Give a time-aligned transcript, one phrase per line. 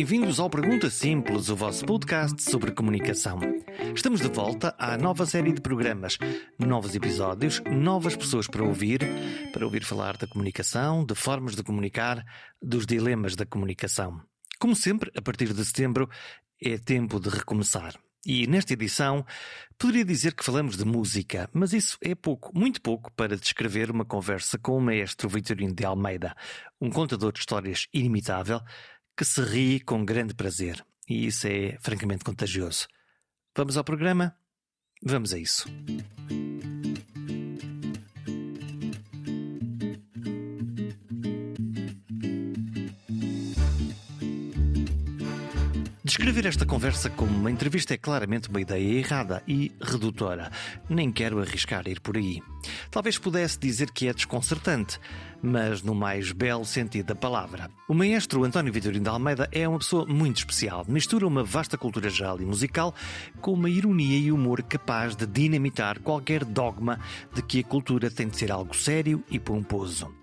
[0.00, 3.38] Bem-vindos ao Pergunta Simples, o vosso podcast sobre comunicação.
[3.94, 6.16] Estamos de volta à nova série de programas,
[6.58, 9.00] novos episódios, novas pessoas para ouvir,
[9.52, 12.24] para ouvir falar da comunicação, de formas de comunicar,
[12.62, 14.22] dos dilemas da comunicação.
[14.58, 16.08] Como sempre, a partir de setembro
[16.62, 17.94] é tempo de recomeçar.
[18.24, 19.24] E nesta edição,
[19.78, 24.06] poderia dizer que falamos de música, mas isso é pouco, muito pouco, para descrever uma
[24.06, 26.34] conversa com o maestro Vitorino de Almeida,
[26.80, 28.62] um contador de histórias inimitável
[29.20, 30.82] que se ri com grande prazer.
[31.06, 32.88] E isso é francamente contagioso.
[33.54, 34.34] Vamos ao programa?
[35.02, 35.66] Vamos a isso.
[46.20, 50.52] Descrever esta conversa como uma entrevista é claramente uma ideia errada e redutora.
[50.86, 52.42] Nem quero arriscar ir por aí.
[52.90, 55.00] Talvez pudesse dizer que é desconcertante,
[55.42, 57.70] mas no mais belo sentido da palavra.
[57.88, 60.84] O maestro António Vitorino de Almeida é uma pessoa muito especial.
[60.86, 62.94] Mistura uma vasta cultura geral e musical
[63.40, 67.00] com uma ironia e humor capaz de dinamitar qualquer dogma
[67.32, 70.14] de que a cultura tem de ser algo sério e pomposo.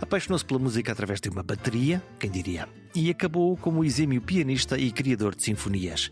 [0.00, 4.90] Apaixonou-se pela música através de uma bateria, quem diria, e acabou como exímio pianista e
[4.90, 6.10] criador de sinfonias.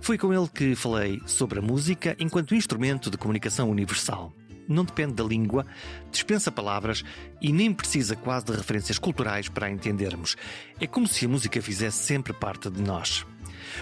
[0.00, 4.32] Foi com ele que falei sobre a música enquanto instrumento de comunicação universal.
[4.66, 5.66] Não depende da língua,
[6.12, 7.02] dispensa palavras
[7.42, 10.36] e nem precisa quase de referências culturais para a entendermos.
[10.80, 13.26] É como se a música fizesse sempre parte de nós.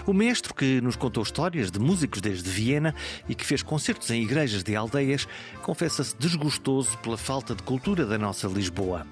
[0.05, 2.93] O mestre que nos contou histórias de músicos desde Viena
[3.27, 5.27] e que fez concertos em igrejas de aldeias
[5.61, 9.05] confessa-se desgostoso pela falta de cultura da nossa Lisboa.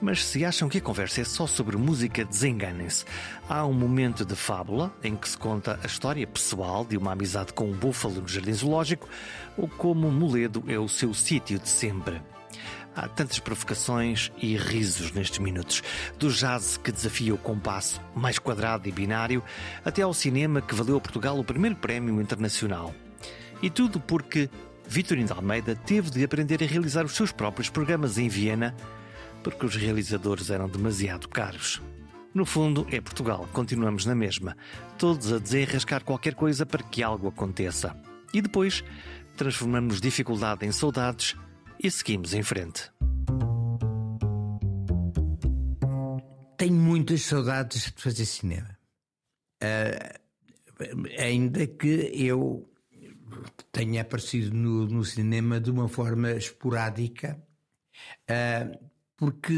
[0.00, 3.04] Mas se acham que a conversa é só sobre música, desenganem-se.
[3.48, 7.52] Há um momento de fábula em que se conta a história pessoal de uma amizade
[7.52, 9.08] com um búfalo no jardim zoológico
[9.56, 12.20] ou como Moledo é o seu sítio de sempre.
[12.94, 15.82] Há tantas provocações e risos nestes minutos.
[16.18, 19.42] Do jazz que desafia o compasso mais quadrado e binário,
[19.84, 22.94] até ao cinema que valeu a Portugal o primeiro prémio internacional.
[23.62, 24.50] E tudo porque
[24.88, 28.74] Vitorino de Almeida teve de aprender a realizar os seus próprios programas em Viena,
[29.42, 31.80] porque os realizadores eram demasiado caros.
[32.34, 34.56] No fundo, é Portugal, continuamos na mesma,
[34.98, 37.96] todos a desenrascar qualquer coisa para que algo aconteça.
[38.32, 38.84] E depois,
[39.36, 41.36] transformamos dificuldade em saudades
[41.82, 42.90] e seguimos em frente.
[46.58, 48.78] Tenho muitas saudades de fazer cinema.
[49.62, 50.20] Uh,
[51.18, 52.70] ainda que eu
[53.72, 57.42] tenha aparecido no, no, cinema de uma forma esporádica,
[58.28, 59.54] uh, porque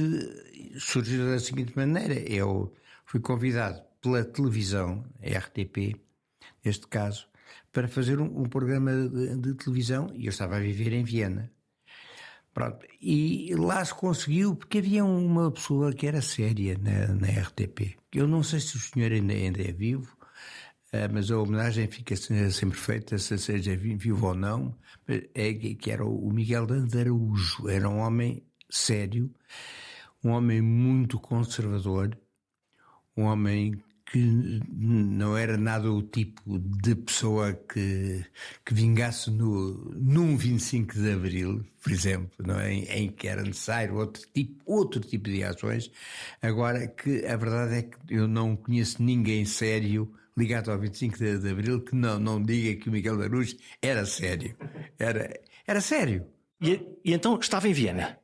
[0.78, 2.72] surgiu da seguinte maneira: eu
[3.05, 6.00] fui convidado pela televisão, RTP,
[6.65, 7.28] neste caso,
[7.72, 11.52] para fazer um, um programa de, de televisão e eu estava a viver em Viena.
[12.53, 12.87] Pronto.
[13.01, 17.97] E lá se conseguiu, porque havia uma pessoa que era séria na, na RTP.
[18.13, 20.15] Eu não sei se o senhor ainda, ainda é vivo,
[20.93, 24.77] uh, mas a homenagem fica sempre feita, se seja vivo ou não,
[25.35, 27.69] é que era o Miguel de Araújo.
[27.69, 29.35] Era um homem sério,
[30.23, 32.17] um homem muito conservador,
[33.17, 38.23] um homem que não era nada o tipo de pessoa que,
[38.62, 42.75] que vingasse no, num 25 de Abril, por exemplo, não é?
[42.75, 45.91] em, em que era necessário outro tipo, outro tipo de ações.
[46.43, 51.39] Agora que a verdade é que eu não conheço ninguém sério ligado ao 25 de,
[51.39, 54.55] de Abril que não, não diga que o Miguel Daruz era sério.
[54.99, 56.27] Era, era sério.
[56.61, 58.19] E, e então estava em Viena?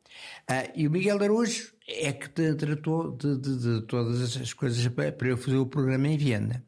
[0.47, 5.29] Ah, e o Miguel Araújo é que tratou de, de, de todas essas coisas para
[5.29, 6.63] eu fazer o programa em Viena.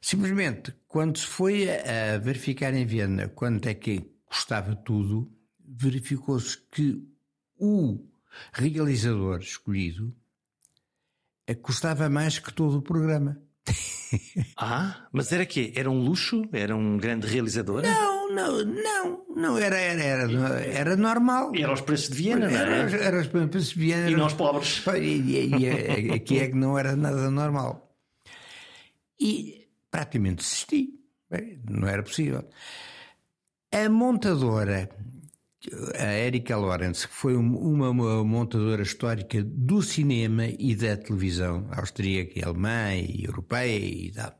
[0.00, 7.04] Simplesmente, quando se foi a verificar em Viena quanto é que custava tudo, verificou-se que
[7.58, 7.98] o
[8.52, 10.14] realizador escolhido
[11.62, 13.36] custava mais que todo o programa.
[14.56, 15.72] ah, mas era quê?
[15.74, 16.48] Era um luxo?
[16.52, 17.82] Era um grande realizador?
[17.82, 21.54] Não, não, não, não era, era, era, era normal.
[21.54, 22.74] E era os preços de Viena, não era?
[22.74, 24.10] Era, era os preços de Viena.
[24.10, 24.82] E nós pobres.
[24.86, 27.96] E, e, e, aqui é que não era nada normal.
[29.18, 30.94] E praticamente desisti.
[31.68, 32.48] Não era possível.
[33.72, 34.88] A montadora
[35.98, 42.38] a Erika Lawrence, que foi uma, uma, montadora histórica do cinema e da televisão austríaca
[42.38, 44.39] e alemã e europeia e tal.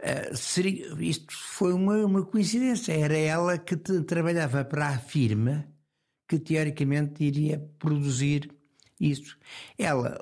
[0.00, 2.92] Uh, seria, isto foi uma, uma, coincidência.
[2.92, 5.68] Era ela que te, trabalhava para a firma
[6.26, 8.50] que teoricamente iria produzir
[8.98, 9.36] isso.
[9.76, 10.18] Ela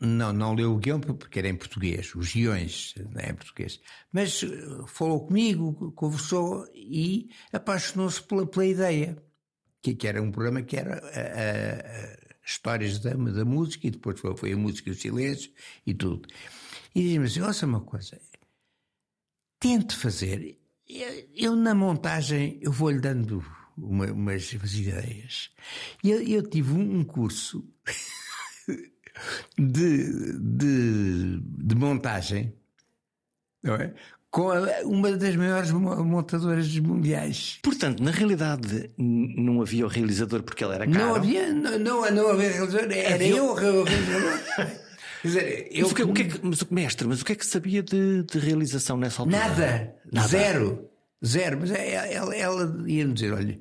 [0.00, 3.80] não, não leu o guião porque era em português, os guiões não é em português.
[4.10, 4.48] Mas eh,
[4.86, 9.16] falou comigo, conversou e apaixonou-se pela, pela ideia.
[9.80, 14.36] Que, que, era um programa que era a, histórias da, da música e depois foi,
[14.36, 15.52] foi a música e o silêncio
[15.86, 16.28] e tudo.
[16.94, 18.18] e diz-me assim: ouça uma coisa,
[19.62, 20.58] tente fazer.
[20.88, 23.42] Eu, eu na montagem eu vou-lhe dando
[23.78, 25.50] uma, umas, umas, ideias.
[26.02, 27.64] Eu, eu tive um curso
[29.56, 32.52] de, de, de montagem
[33.62, 33.94] não é?
[34.32, 34.50] com
[34.84, 37.60] uma das maiores montadoras mundiais.
[37.62, 40.98] Portanto, na realidade, não havia o realizador porque ele era caro.
[40.98, 43.36] Não havia, não, não, não havia realizador, era havia...
[43.36, 44.81] eu o realizador.
[45.22, 45.82] Quer dizer, eu...
[45.82, 47.82] Mas, o que, o que é que, mas, mestre, mas o que é que sabia
[47.82, 49.38] de, de realização nessa altura?
[49.38, 50.26] Nada, Nada.
[50.26, 50.90] zero,
[51.24, 51.58] zero.
[51.60, 53.60] Mas ela, ela ia-me dizer: olha,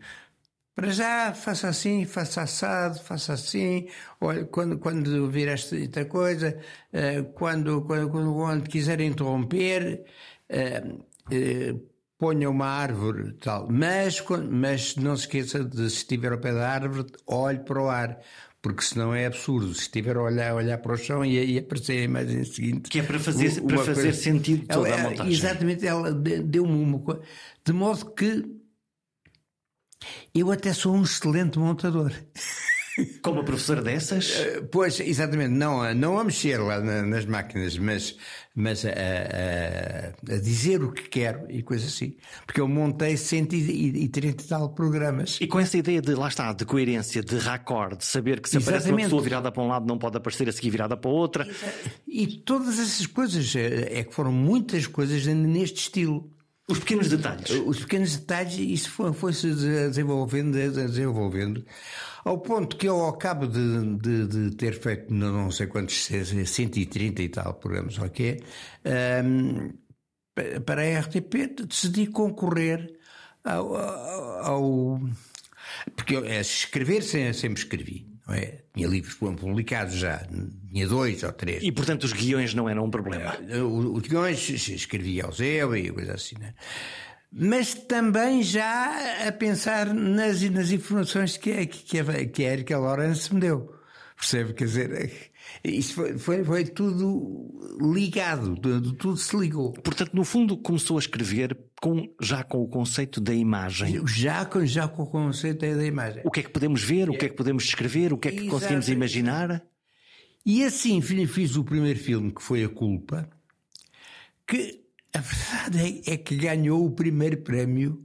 [0.73, 3.87] para já, faça assim, faça assado, faça assim.
[4.19, 6.57] Olha, quando, quando vir esta, coisa,
[6.91, 10.03] uh, quando, quando, quando quiser interromper,
[10.49, 13.67] uh, uh, ponha uma árvore tal.
[13.69, 17.87] Mas, mas não se esqueça de, se estiver ao pé da árvore, olhe para o
[17.87, 18.19] ar.
[18.61, 19.73] Porque senão é absurdo.
[19.73, 22.89] Se estiver a olhar, a olhar para o chão e, e aparecer a imagem seguinte.
[22.89, 25.33] Que é para fazer, para fazer coisa, sentido toda ela, a montagem.
[25.33, 27.19] Exatamente, ela deu-me uma.
[27.65, 28.61] De modo que
[30.33, 32.11] eu até sou um excelente montador.
[33.23, 34.31] Como a professora dessas?
[34.35, 38.17] Eh, pois, exatamente, não, não a mexer lá nas máquinas, mas,
[38.53, 42.17] mas a, a, a, dizer o que quero e coisas assim.
[42.45, 45.37] Porque eu montei 130 e tal programas.
[45.39, 48.57] E com essa ideia de, lá está, de coerência, de raccord, de saber que se
[48.57, 48.81] exatamente.
[48.81, 51.13] aparece uma pessoa virada para um lado não pode aparecer a seguir virada para o
[51.13, 51.45] outro.
[52.07, 56.29] E todas essas coisas, eh, é que foram muitas coisas neste estilo.
[56.71, 57.49] Os pequenos detalhes.
[57.65, 61.65] Os pequenos detalhes, isso foi, foi se desenvolvendo, desenvolvendo,
[62.23, 67.21] ao ponto que eu, ao cabo de, de, de ter feito não sei quantos, 130
[67.21, 68.41] e tal programas, ok,
[69.25, 69.73] um,
[70.65, 72.97] para a RTP decidi concorrer
[73.43, 75.01] ao, ao
[75.95, 78.10] porque eu, escrever sempre escrevi.
[78.33, 78.63] É?
[78.73, 80.25] Tinha livros publicados já,
[80.71, 81.61] tinha dois ou três.
[81.63, 83.37] E portanto os guiões não eram um problema?
[83.49, 86.53] Eh, os guiões escrevia ao Zéu e coisa assim, né?
[87.31, 93.39] mas também já a pensar nas, nas informações que, que, que a Erika Lawrence me
[93.39, 93.73] deu.
[94.17, 94.53] Percebe?
[94.53, 95.30] Quer dizer,
[95.63, 97.49] isso foi, foi, foi tudo
[97.93, 99.73] ligado, tudo, tudo, se ligou.
[99.73, 104.01] Portanto, no fundo, começou a escrever com, já com o conceito da imagem.
[104.07, 106.23] Já com, já com o conceito da imagem.
[106.25, 108.31] O que é que podemos ver, o que é que podemos descrever, o que é
[108.31, 108.51] que Exato.
[108.51, 109.63] conseguimos imaginar?
[110.43, 113.29] E assim fiz o primeiro filme, que foi A Culpa,
[114.47, 114.81] que
[115.13, 118.03] a verdade é, é que ganhou o primeiro prémio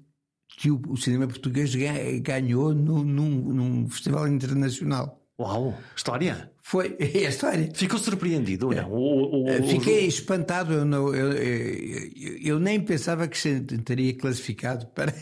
[0.58, 1.74] que o, o cinema português
[2.22, 5.22] ganhou num, num, num festival internacional.
[5.38, 6.50] Uau, história!
[6.66, 7.70] Foi é a história.
[7.72, 8.90] Ficou surpreendido ou não?
[8.90, 10.08] O, o, Fiquei o...
[10.08, 10.72] espantado.
[10.72, 15.14] Eu, não, eu, eu, eu, nem pensava que se teria classificado para.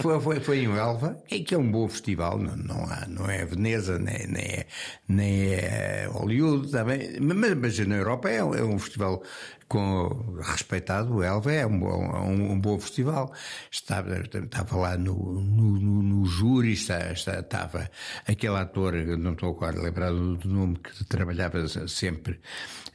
[0.00, 3.44] Foi, foi, foi em Elva, que é um bom festival, não, não, há, não é
[3.44, 4.66] Veneza, nem, nem, é,
[5.08, 9.22] nem é Hollywood, também, mas, mas na Europa é, é um festival
[9.68, 13.32] com, respeitado, o Elva é um, um, um bom festival.
[13.70, 17.90] Estava, estava lá no, no, no, no júri, estava
[18.26, 22.40] aquele ator, não estou agora a lembrar do, do nome, que trabalhava sempre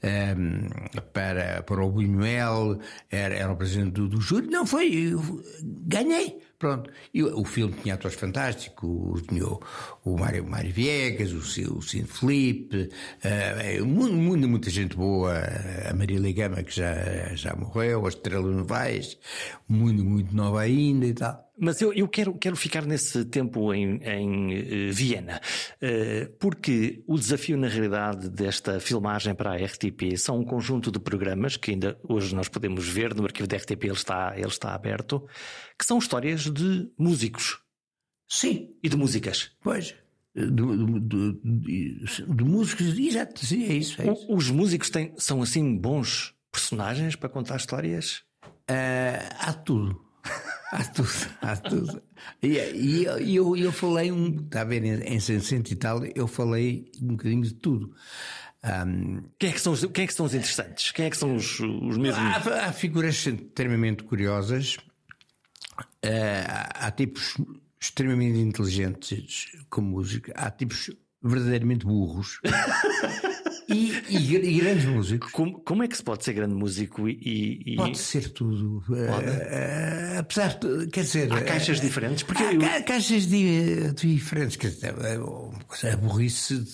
[0.04, 0.70] um, ehm,
[1.14, 2.80] para, para o Buñuel,
[3.10, 4.48] era, era o presidente do, do júri.
[4.48, 5.16] Não foi,
[5.90, 6.40] ganhei.
[6.60, 6.92] Pronto.
[7.14, 9.62] E o, filme tinha atores fantásticos, tinha o,
[10.04, 12.90] o Mário, Mário Viegas, o, o Cine Felipe,
[13.80, 15.42] uh, muita, muita gente boa,
[15.90, 19.18] a Maria Ligama que já, já morreu, a Estrela Novaes,
[19.70, 21.50] muito, muito nova ainda e tal.
[21.62, 25.42] Mas eu, eu quero, quero ficar nesse tempo em, em uh, Viena,
[25.82, 31.00] uh, porque o desafio, na realidade, desta filmagem para a RTP são um conjunto de
[31.00, 34.74] programas que ainda hoje nós podemos ver no arquivo da RTP, ele está, ele está
[34.74, 35.28] aberto,
[35.80, 37.60] que são histórias de músicos.
[38.28, 38.76] Sim.
[38.84, 39.52] E de músicas.
[39.62, 39.96] Pois.
[40.36, 44.02] De, de, de, de músicos, exato, sim, é isso.
[44.02, 44.28] É isso.
[44.30, 48.24] Os músicos têm, são assim bons personagens para contar histórias?
[48.70, 50.06] Uh, há tudo.
[50.72, 51.10] Há tudo,
[51.42, 52.02] há tudo.
[52.44, 52.58] E,
[53.20, 56.92] e eu, eu falei um, está a ver, em, em 60 e tal, eu falei
[57.02, 57.92] um bocadinho de tudo.
[58.64, 60.92] Um, quem, é que são os, quem é que são os interessantes?
[60.92, 62.20] Quem é que são os, os mesmos?
[62.20, 64.78] Há, há figuras extremamente curiosas,
[66.04, 67.36] há tipos
[67.80, 70.92] extremamente inteligentes como música, há tipos
[71.22, 72.40] verdadeiramente burros.
[73.72, 75.32] E, e, e, grandes músicos.
[75.32, 77.62] Como, como, é que se pode ser grande músico e.
[77.66, 77.76] e...
[77.76, 78.84] Pode ser tudo.
[78.88, 79.30] Pode.
[79.30, 80.88] Uh, apesar de.
[80.88, 81.32] Quer dizer.
[81.32, 82.24] Há caixas uh, diferentes?
[82.24, 82.84] Porque há eu...
[82.84, 84.56] caixas de, diferentes.
[84.56, 84.96] Quer dizer,
[85.94, 86.66] a burrice.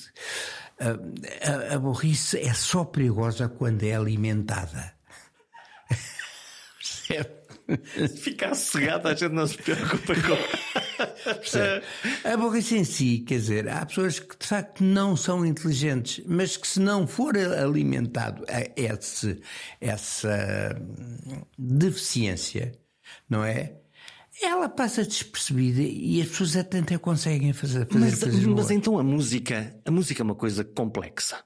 [0.79, 4.93] A, a burrice é só perigosa quando é alimentada.
[6.81, 7.13] Se
[8.17, 10.35] ficar sossegado, a gente não se preocupa com.
[12.29, 16.57] a burrice em si, quer dizer, há pessoas que de facto não são inteligentes, mas
[16.57, 18.45] que se não for alimentado
[18.75, 19.39] esse,
[19.81, 20.79] essa
[21.57, 22.71] deficiência,
[23.29, 23.73] não é?
[24.41, 29.03] Ela passa despercebida e as pessoas até, conseguem fazer, fazer mas, coisas mas então a
[29.03, 31.41] música, a música é uma coisa complexa.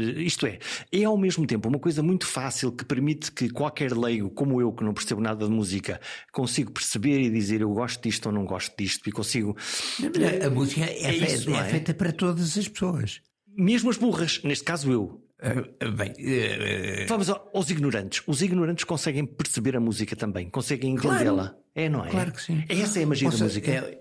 [0.00, 0.58] Isto é,
[0.92, 4.72] é ao mesmo tempo uma coisa muito fácil que permite que qualquer leigo, como eu,
[4.72, 6.00] que não percebo nada de música,
[6.32, 9.56] consigo perceber e dizer eu gosto disto ou não gosto disto e consigo.
[10.00, 13.20] A, a música é, é, isso, é, é feita para todas as pessoas.
[13.56, 15.22] Mesmo as burras, neste caso eu.
[15.42, 18.22] Uh, bem, uh, vamos aos ignorantes.
[18.26, 21.48] Os ignorantes conseguem perceber a música também, conseguem entendê-la.
[21.48, 22.10] Claro, é, não é?
[22.10, 22.62] Claro que sim.
[22.68, 23.70] Essa é a magia da música.
[23.70, 24.00] É,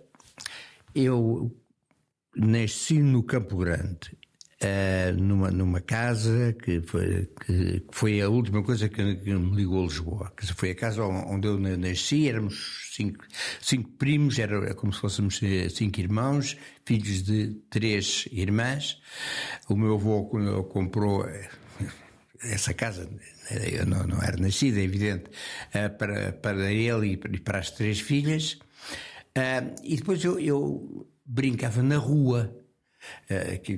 [0.93, 1.55] eu
[2.35, 4.18] nasci no Campo Grande
[4.63, 9.81] uh, numa, numa casa que foi, que foi a última coisa que, que, me ligou
[9.81, 10.33] a Lisboa.
[10.35, 13.25] Que foi a casa onde eu nasci, éramos cinco,
[13.61, 19.01] cinco primos, era como se fôssemos eh, cinco irmãos, filhos de três irmãs.
[19.67, 20.25] O meu avô
[20.65, 21.49] comprou eh,
[22.43, 23.09] essa casa,
[23.51, 25.25] eu não, não era nascida, é evidente,
[25.97, 28.57] para, para ele e para as três filhas.
[29.83, 32.55] e depois eu, eu brincava na rua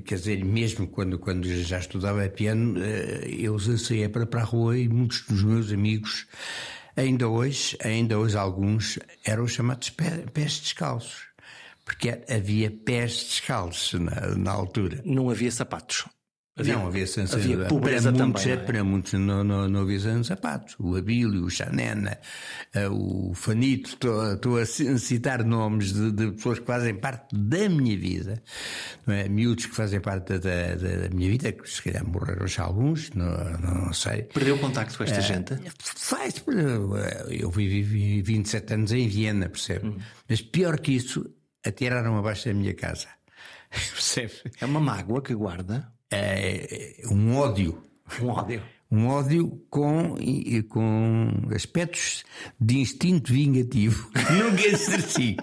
[0.05, 4.87] quer dizer, mesmo quando, quando já estudava piano, eu saía para, para a rua e
[4.87, 6.27] muitos dos meus amigos,
[6.95, 11.31] ainda hoje, ainda hoje alguns, eram chamados pés descalços.
[11.83, 15.01] Porque havia pés descalços na, na altura.
[15.03, 16.05] Não havia sapatos.
[16.61, 18.57] Havia, não, havia, havia pobreza para muitos, também.
[18.57, 18.63] É?
[18.65, 20.75] Para muitos não, não, não havia sapatos.
[20.79, 22.17] O Abílio, o Chanena,
[22.73, 27.67] eh, o Fanito, estou, estou a citar nomes de, de, pessoas que fazem parte da
[27.67, 28.41] minha vida,
[29.05, 29.27] não é?
[29.27, 33.11] miúdos que fazem parte da, da, da minha vida, que se calhar morreram já alguns,
[33.11, 34.23] não, não sei.
[34.23, 35.55] Perdeu contacto com esta é, gente?
[35.79, 36.43] Faz,
[37.29, 39.89] eu vivi 27 anos em Viena, percebe?
[39.89, 39.97] Hum.
[40.29, 41.29] Mas pior que isso,
[41.65, 43.07] atiraram abaixo da minha casa.
[43.69, 44.33] Percebe?
[44.59, 47.81] É uma mágoa que guarda é, um ódio.
[48.21, 48.61] Um ódio.
[48.91, 50.15] Um ódio com,
[50.67, 52.25] com aspectos
[52.59, 55.37] de instinto vingativo nunca exerci.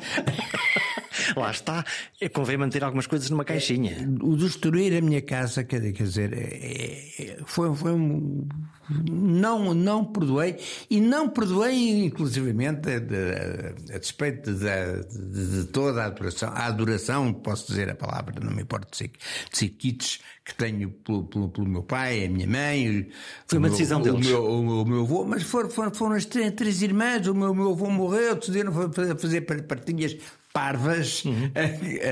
[1.34, 1.84] Lá está.
[2.20, 3.96] É, convém manter algumas coisas numa caixinha.
[4.20, 8.46] O destruir a minha casa, quer dizer, é, é, foi, foi um.
[8.90, 10.56] Não, não perdoei
[10.88, 14.66] e não perdoei, inclusivamente, a, a, a despeito de,
[15.10, 16.50] de, de, toda a adoração.
[16.50, 21.48] A adoração, posso dizer a palavra, não me importa de kits que tenho pelo, pelo,
[21.50, 23.08] pelo, meu pai, a minha mãe.
[23.46, 24.28] Foi uma decisão meu, deles.
[24.28, 27.34] O meu, o, o meu avô, mas foram, foram, foram as três, três irmãs, o
[27.34, 30.16] meu, meu avô morreu, decidiram fazer partilhas
[30.52, 31.50] parvas uhum.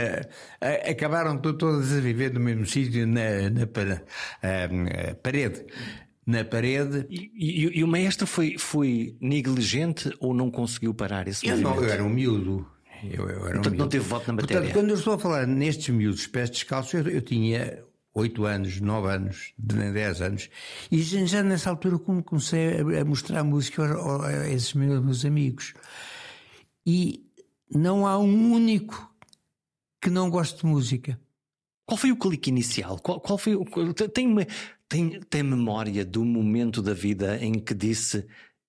[0.89, 3.67] acabaram todas a viver no mesmo sítio na, na
[5.23, 5.65] parede.
[6.27, 7.07] Na parede.
[7.09, 11.77] E, e, e, o maestro foi, foi negligente ou não conseguiu parar esse eu movimento?
[11.77, 12.67] Não, eu era um miúdo.
[13.05, 14.63] Eu, eu era Portanto, um não teve voto na matéria.
[14.63, 17.85] Portanto, quando eu estou a falar nestes miúdos pés descalços, eu, eu tinha
[18.17, 20.51] 8 anos, 9 anos, 10 anos,
[20.91, 23.85] e já nessa altura comecei a mostrar música
[24.25, 25.75] a esses meus amigos.
[26.85, 27.27] E
[27.71, 29.15] não há um único
[30.01, 31.21] que não goste de música.
[31.85, 32.99] Qual foi o clique inicial?
[32.99, 33.65] Qual, qual foi o,
[33.95, 34.35] tem,
[34.89, 38.27] tem, tem memória do momento da vida em que disse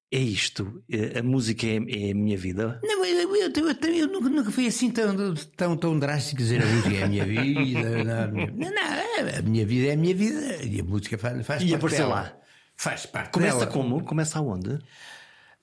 [0.09, 0.81] é isto,
[1.19, 2.79] a música é, é a minha vida?
[2.81, 6.65] Não, eu, eu, eu, eu nunca, nunca, fui assim tão, tão, tão drástico dizer a
[6.65, 8.03] música é a minha vida.
[8.05, 11.62] Não, não, não, a minha vida é a minha vida e a música faz, faz
[11.62, 12.09] e parte dela.
[12.09, 12.38] lá.
[12.77, 13.71] Faz parte Começa dela.
[13.71, 14.01] como?
[14.03, 14.79] Começa aonde?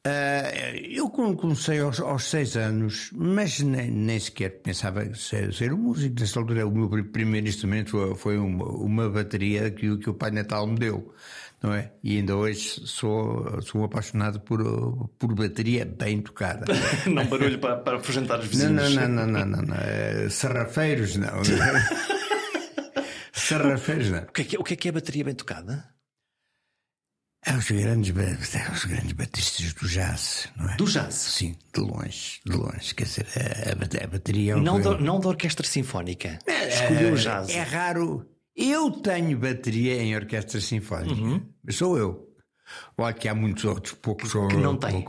[0.07, 5.79] Uh, eu comecei aos, aos, seis anos, mas nem, nem sequer pensava ser, ser um
[5.79, 6.21] músico.
[6.21, 10.67] Nessa altura, o meu primeiro instrumento foi, uma, uma, bateria que, que o Pai Natal
[10.67, 11.15] me deu,
[11.63, 11.91] não é?
[12.03, 16.67] E ainda hoje sou, sou apaixonado por, por bateria bem tocada.
[17.11, 18.95] não barulho para, para afugentar os vizinhos.
[18.95, 20.31] Não, não, não, não, não, não, não.
[20.31, 21.43] Serrafeiros, não.
[23.33, 24.25] serrafeiros, não.
[24.25, 25.94] O que, é que, o que é que é bateria bem tocada?
[27.47, 28.15] É os grandes,
[28.55, 30.77] é os grandes batistas do jazz, não é?
[30.77, 31.15] Do jazz?
[31.15, 32.95] Sim, de longe, de longe.
[32.95, 34.55] Quer dizer, a, a bateria.
[34.55, 36.39] É não, da, não da orquestra sinfónica.
[36.47, 37.51] É, Escolheu o jazz.
[37.51, 38.27] É raro.
[38.57, 41.21] Eu tenho bateria em orquestra sinfónica.
[41.21, 41.43] Uhum.
[41.71, 42.34] Sou eu.
[42.97, 45.05] Olha que há muitos outros, poucos que não têm.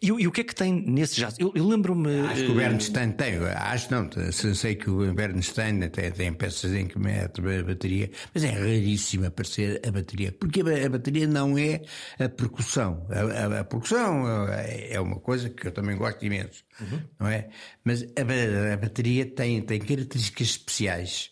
[0.00, 1.36] E, e, o que é que tem nesse jazz?
[1.38, 2.20] Eu, eu lembro-me.
[2.20, 4.08] Acho que o Bernstein tem, acho não,
[4.54, 9.26] sei que o Bernstein tem, tem peças em que mete a bateria, mas é raríssimo
[9.26, 11.82] aparecer a bateria, porque a, a bateria não é
[12.18, 13.06] a percussão.
[13.10, 17.00] A, a, a, percussão é, é uma coisa que eu também gosto imenso, uhum.
[17.20, 17.48] não é?
[17.84, 21.30] Mas a, bateria tem, tem características especiais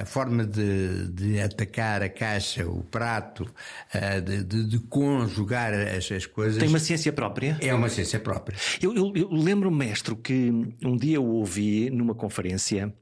[0.00, 3.48] a forma de, de, atacar a caixa, o prato,
[4.24, 6.58] de, de, de conjugar as, as, coisas.
[6.58, 7.58] Tem uma ciência própria?
[7.60, 8.56] É uma ciência própria.
[8.80, 10.50] Eu, eu, eu lembro, mestre, que
[10.84, 12.92] um dia eu ouvi numa conferência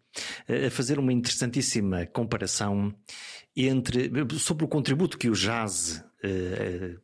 [0.48, 2.94] a fazer uma interessantíssima comparação
[3.56, 6.04] entre sobre o contributo que o jazz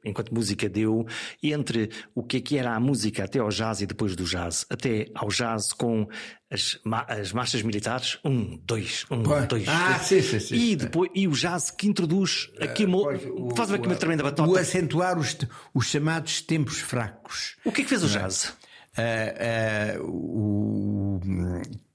[0.04, 1.06] enquanto música deu
[1.42, 4.66] entre o que é que era a música até ao jazz e depois do jazz,
[4.70, 6.08] até ao jazz com
[6.50, 9.46] as, as marchas militares, um, dois, um, pois.
[9.46, 9.98] dois, ah.
[9.98, 10.54] Sim, sim, sim.
[10.54, 14.22] e depois e o jazz que introduz aqui uh, pois, o, faz aqui uma tremenda
[14.22, 14.50] batota.
[14.50, 15.36] O acentuar os,
[15.74, 17.56] os chamados tempos fracos.
[17.64, 18.20] O que é que fez o é?
[18.20, 18.54] jazz?
[18.94, 21.20] Uh, o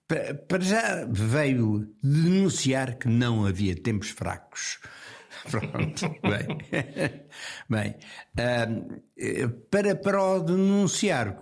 [0.07, 4.79] para já veio denunciar que não havia tempos fracos.
[5.51, 6.57] Pronto, bem.
[7.69, 7.95] bem
[8.37, 11.41] uh, para, para o denunciar,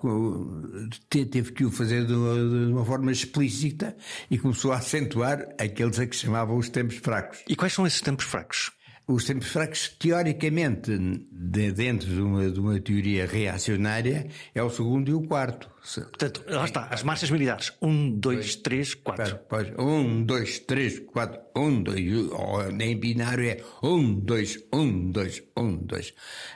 [1.09, 3.95] teve que o fazer de uma, de uma, forma explícita
[4.29, 7.43] e começou a acentuar aqueles a que chamavam os tempos fracos.
[7.47, 8.71] E quais são esses tempos fracos?
[9.07, 10.97] Os tempos fracos, teoricamente,
[11.31, 15.69] de, dentro de uma, de uma, teoria reacionária, é o segundo e o quarto.
[15.93, 17.71] Portanto, lá está, as marchas militares.
[17.81, 19.39] Um, dois, três, quatro.
[19.47, 21.39] Pois, um, dois, três, quatro.
[21.55, 26.13] Um, dois, ou em binário é um, dois, um, dois, um, dois.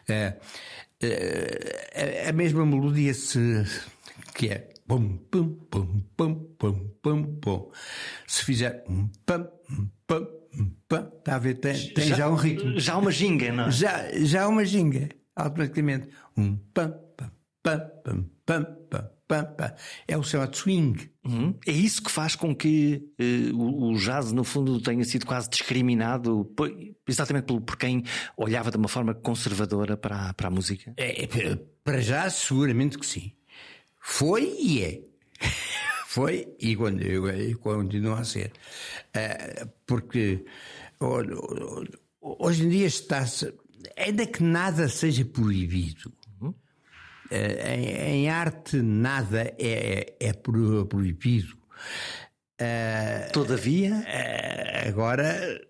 [0.08, 0.38] É,
[1.02, 3.64] é, a mesma melodia se,
[4.34, 7.72] que é pum, pum, pum, pum, pum, pum, pum.
[8.26, 9.08] Se fizer um
[10.08, 10.39] pum,
[10.88, 11.56] pum, Está a ver?
[11.56, 12.80] Tem, tem já, já, um ritmo.
[12.80, 13.72] Já uma ginga, não é?
[13.72, 16.10] Já, já uma ginga, automaticamente.
[16.38, 19.10] Um pam, pam, pam, pam, pam, pam.
[19.30, 19.76] Pam, pam.
[20.08, 21.12] É o chamado swing.
[21.24, 21.54] Uhum.
[21.68, 25.48] É isso que faz com que uh, o, o, jazz, no fundo, tenha sido quase
[25.48, 26.76] discriminado por,
[27.08, 28.04] exatamente por, por, quem
[28.36, 30.96] olhava de uma forma conservadora para a, para a música?
[30.98, 31.28] É, é
[31.84, 33.32] para já, seguramente que sim.
[34.00, 35.02] Foi e é.
[36.12, 38.52] Foi e, continua a ser.
[39.16, 40.44] Uh, porque
[42.20, 43.54] hoje em dia está-se.
[43.96, 46.12] Ainda que nada seja proibido,
[46.42, 46.50] uhum.
[46.50, 46.56] uh,
[47.32, 51.56] em, arte nada é, é, é proibido.
[52.60, 54.04] Uh, Todavia,
[54.88, 55.62] agora,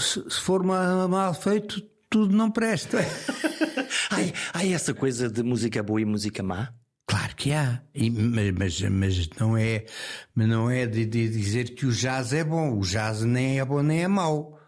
[0.00, 2.98] se for mal feito, tudo não presta.
[4.52, 6.74] há essa coisa de música boa e música má?
[7.08, 9.86] Claro que há, e, mas, mas não é,
[10.34, 12.78] mas não é de, de, dizer que o jazz é bom.
[12.78, 14.60] O jazz nem é bom nem é mau.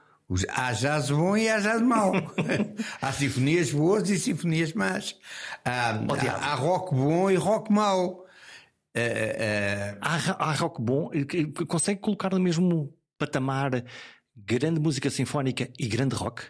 [0.48, 2.14] Há jazz bom e há jazz mau.
[3.02, 5.16] há sinfonias boas e sinfonias más.
[5.66, 8.24] Há, oh, há, há rock bom e rock mau.
[8.96, 11.10] Uh, uh, há, há rock bom,
[11.68, 13.84] consegue colocar no mesmo patamar
[14.34, 16.44] grande música sinfónica e grande rock?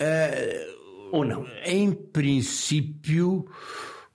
[0.00, 1.44] Uh, Ou não?
[1.64, 3.44] Em princípio.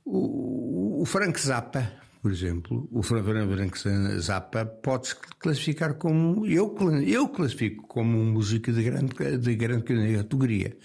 [0.10, 1.92] O, o Frank Zappa,
[2.22, 3.78] por exemplo, o Frank
[4.20, 6.46] Zappa pode-se classificar como.
[6.46, 6.74] Eu,
[7.06, 9.84] eu classifico como um músico de grande, de grande
[10.16, 10.78] categoria.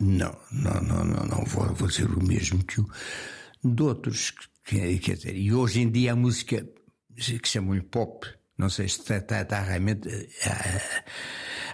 [0.00, 2.88] Não, não, não, não, não vou, dizer o mesmo que o
[3.62, 4.32] de outros.
[4.64, 6.66] Quer dizer, e hoje em dia a música
[7.14, 10.08] que chamam-lhe pop, não sei se está, está, está realmente.
[10.08, 11.02] Uh,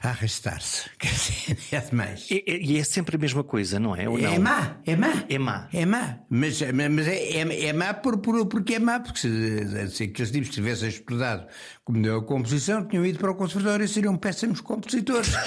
[0.02, 0.88] a arrastar-se.
[0.98, 2.30] Quer dizer, é demais.
[2.30, 4.08] E, e, é sempre a mesma coisa, não é?
[4.08, 4.32] Ou não?
[4.32, 5.24] É má, é má.
[5.28, 5.68] É má.
[5.72, 6.18] É má.
[6.28, 10.30] Mas, mas é, é, é má por, por, porque é má, porque se, se aqueles
[10.30, 11.46] tipos tivessem estudado
[11.84, 15.30] como deu a composição, tinham ido para o conservatório e seriam péssimos compositores.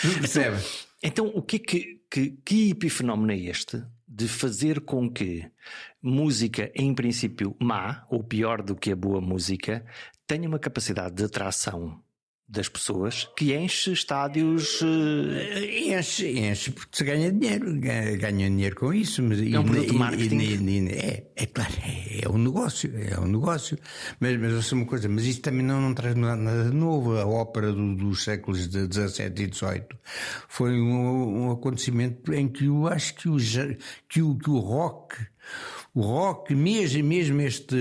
[0.00, 0.56] Percebe?
[1.02, 5.46] Então, o que é que, que, que epifenómeno é este de fazer com que
[6.02, 9.84] música, em princípio má, ou pior do que a boa música,
[10.30, 12.00] tenha uma capacidade de atração
[12.48, 14.80] das pessoas que enche estádios.
[14.80, 15.88] Uh...
[15.88, 19.24] Enche, enche porque se ganha dinheiro, ganha, ganha dinheiro com isso.
[19.24, 20.38] Mas, é um produto marketing.
[20.38, 23.76] E, e, é, é claro, é, é, um negócio, é um negócio.
[24.20, 27.18] Mas, mas sei uma coisa, mas isso também não, não traz nada de novo.
[27.18, 29.86] A ópera do, dos séculos XVII e XVIII
[30.48, 33.36] foi um, um acontecimento em que eu acho que o,
[34.08, 35.16] que o, que o rock
[35.92, 37.76] o rock, mesmo, mesmo este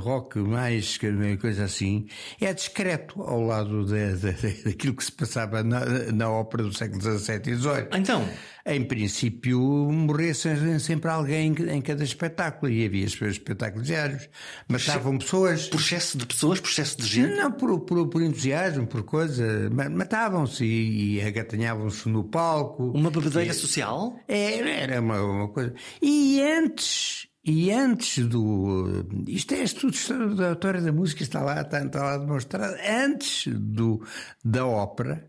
[0.00, 0.98] rock mais
[1.40, 2.06] coisa assim,
[2.40, 7.00] é discreto ao lado de, de, daquilo que se passava na, na ópera do século
[7.00, 7.88] XVII e XVIII.
[7.98, 8.28] Então?
[8.64, 14.28] Em princípio, morria sempre alguém em cada espetáculo e havia espetáculos diários.
[14.68, 15.68] Matavam pessoas.
[15.68, 17.34] Por excesso de pessoas, por excesso de gente?
[17.34, 19.68] Não, por, por, por entusiasmo, por coisa.
[19.70, 22.84] Matavam-se e, e agatanhavam-se no palco.
[22.84, 24.16] Uma bebedeira e, social?
[24.28, 25.74] Era, era uma, uma coisa.
[26.00, 29.04] E antes e antes do.
[29.26, 32.76] Isto é estudo da autora da música, está lá, está, está lá demonstrado.
[32.88, 34.06] Antes do,
[34.44, 35.28] da ópera,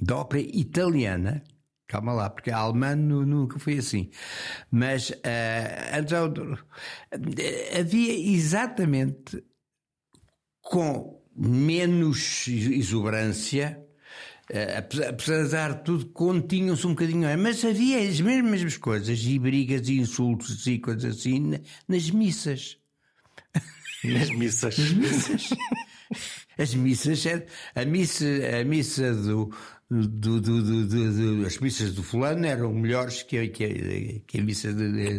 [0.00, 1.44] da ópera italiana,
[1.92, 4.08] calma lá, porque a alemã nunca foi assim.
[4.70, 6.12] Mas uh, antes
[7.78, 9.44] havia exatamente
[10.62, 13.78] com menos exuberância,
[14.50, 14.78] eh,
[15.08, 17.28] apesar de tudo, continham-se um bocadinho.
[17.38, 22.78] Mas havia as mesmas coisas, e brigas e insultos e coisas assim, nas missas.
[24.04, 24.78] Nas missas.
[24.78, 25.50] Nas missas.
[26.62, 27.24] As missas,
[27.74, 28.24] a missa,
[28.60, 29.50] a missa do,
[29.90, 35.18] do, do, do, as missas do fulano eram melhores que, que, que a missa de,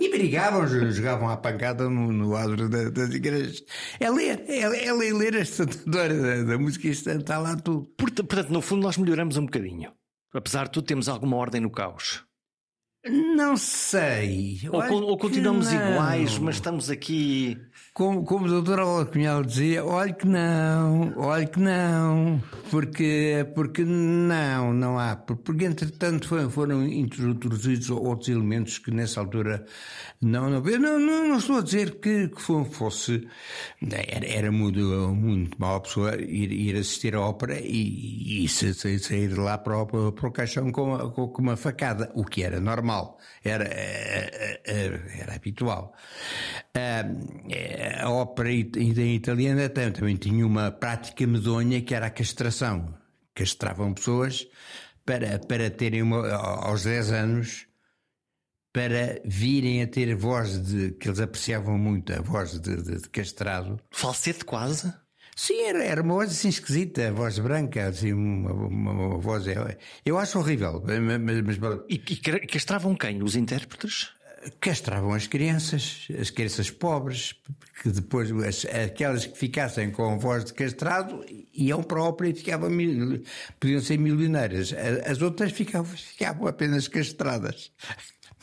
[0.00, 3.64] e brigavam, jogavam à pancada no, no adro das igrejas.
[3.98, 6.08] É ler, é, é ler, ler esta da,
[6.44, 7.86] da música, está, está lá tudo.
[7.96, 9.92] Portanto, no fundo, nós melhoramos um bocadinho.
[10.32, 12.24] Apesar de tudo, temos alguma ordem no caos.
[13.06, 14.60] Não sei.
[14.70, 17.56] Ou, ou continuamos iguais, mas estamos aqui
[17.98, 24.72] como, como o doutor Alcunhal dizia, olhe que não, olhe que não, porque, porque não,
[24.72, 29.66] não há, porque entretanto foram introduzidos outros elementos que nessa altura
[30.20, 33.26] não, não, não, não, não estou a dizer que, que fosse,
[33.82, 34.78] era, era muito,
[35.12, 39.76] muito mal a pessoa ir, ir assistir à ópera e, e sair de lá para
[39.76, 45.12] o, para o caixão com, com uma facada, o que era normal, era, era, era,
[45.18, 45.94] era habitual.
[46.76, 47.48] Um,
[48.00, 52.94] a ópera italiana também tinha uma prática medonha que era a castração.
[53.34, 54.46] Castravam pessoas
[55.04, 57.68] para, para terem uma, aos 10 anos
[58.72, 63.08] para virem a ter voz de que eles apreciavam muito, a voz de, de, de
[63.08, 63.80] castrado.
[63.90, 64.92] Falsete quase?
[65.38, 69.44] Sim, era, era uma voz assim esquisita, voz branca, assim, uma, uma, uma voz.
[70.04, 70.82] Eu acho horrível.
[70.84, 71.80] Mas, mas...
[71.88, 73.22] E, e castravam quem?
[73.22, 74.10] Os intérpretes?
[74.60, 77.34] castravam as crianças, as crianças pobres,
[77.82, 81.24] que depois as, aquelas que ficassem com voz de castrado
[81.54, 82.70] iam para a ópera e ficavam
[83.60, 84.74] podiam ser milionárias.
[85.06, 87.70] As outras ficavam, ficavam apenas castradas.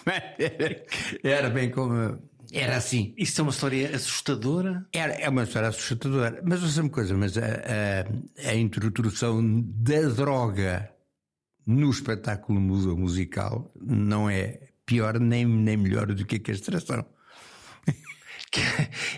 [1.23, 2.19] Era bem como.
[2.51, 3.13] Era assim.
[3.17, 4.85] Isso é uma história assustadora?
[4.93, 6.41] Era, é uma história assustadora.
[6.43, 10.91] Mas ouça uma coisa, mas a, a, a introdução da droga
[11.65, 17.05] no espetáculo musical não é pior nem, nem melhor do que a castração.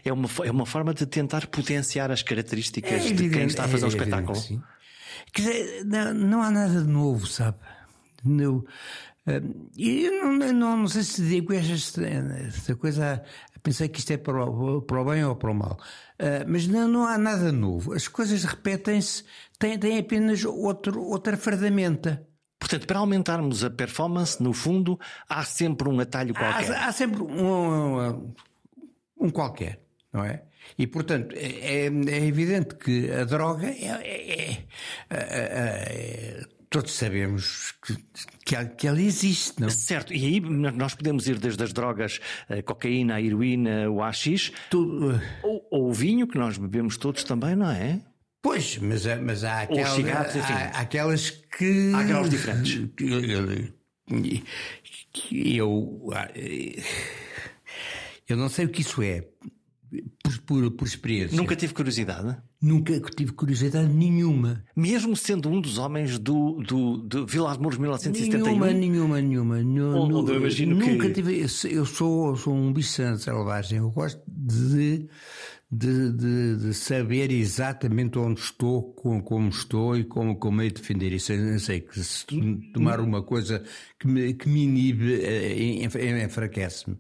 [0.04, 3.68] É uma, é uma forma de tentar potenciar as características é de quem está a
[3.68, 4.36] fazer o um é espetáculo.
[4.36, 4.64] Sim.
[5.32, 7.58] Quer dizer, não, não, há nada de novo, sabe?
[8.24, 8.66] No,
[9.28, 9.42] eh,
[9.78, 13.22] eu não, não, não sei se digo esta, esta coisa.
[13.62, 15.78] Pensei que isto é para o, para o bem ou para o mal.
[16.20, 17.94] Uh, mas não, não há nada novo.
[17.94, 19.26] As coisas repetem-se,
[19.60, 22.26] têm, têm apenas outro, outra fardamenta.
[22.58, 26.72] Portanto, para aumentarmos a performance, no fundo, há sempre um atalho qualquer.
[26.72, 28.34] Há, há sempre um,
[29.20, 29.82] um, qualquer,
[30.14, 30.44] não é?
[30.78, 34.66] E, portanto, é, é evidente que a droga é, é,
[35.10, 37.96] é todos sabemos que,
[38.46, 39.70] que, ela, que ela existe, não?
[39.70, 44.52] Certo, e aí nós podemos ir desde as drogas, a cocaína, a heroína, o AX,
[44.70, 45.20] Tudo...
[45.44, 48.02] Ou, ou o vinho, que nós bebemos todos também, não é?
[48.42, 51.92] Pois, mas, mas há, aquelas, cigarros, há, há aquelas que.
[51.94, 52.90] Há graus diferentes.
[55.32, 56.10] Eu.
[58.28, 59.28] Eu não sei o que isso é.
[60.24, 61.36] Por, por, por, experiência.
[61.36, 62.38] Nunca tive curiosidade?
[62.60, 64.64] Nunca tive curiosidade nenhuma.
[64.76, 68.46] Mesmo sendo um dos homens do, do, do Vila de Mouros 1971?
[68.74, 70.00] Nenhuma, nenhuma, nenhuma.
[70.00, 71.14] Onde eu imagino nunca que...
[71.14, 71.42] tive.
[71.42, 73.78] Eu sou, sou um bicho selvagem.
[73.78, 75.08] Eu gosto de
[75.70, 81.12] de, de, de, saber exatamente onde estou, como, como estou e como, como de defender
[81.12, 81.34] isso.
[81.34, 82.26] Eu sei que se
[82.74, 83.64] tomar uma coisa
[84.00, 85.84] que me, que me inibe, eh,
[86.24, 86.98] enfraquece-me.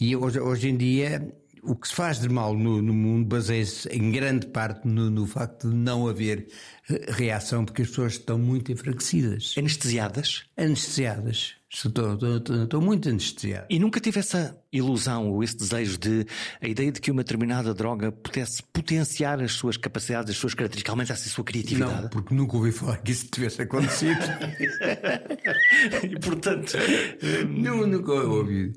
[0.00, 1.32] E hoje, hoje em dia,
[1.66, 5.26] o que se faz de mal no, no mundo baseia-se em grande parte no, no,
[5.26, 6.46] facto de não haver
[6.88, 9.54] eh, reação, porque as pessoas estão muito enfraquecidas.
[9.56, 10.44] Anestesiadas?
[10.56, 11.54] Anestesiadas.
[11.70, 13.66] Estou, estou, estou, muito anestesiado.
[13.68, 16.24] E nunca tive essa ilusão ou esse desejo de
[16.60, 20.90] a ideia de que uma determinada droga pudesse potenciar as suas capacidades, as suas características,
[20.90, 22.02] aumentasse a sua criatividade?
[22.02, 24.20] Não, porque nunca ouvi falar que isso tivesse acontecido.
[26.04, 26.74] e portanto.
[27.48, 28.72] não, nunca ouvi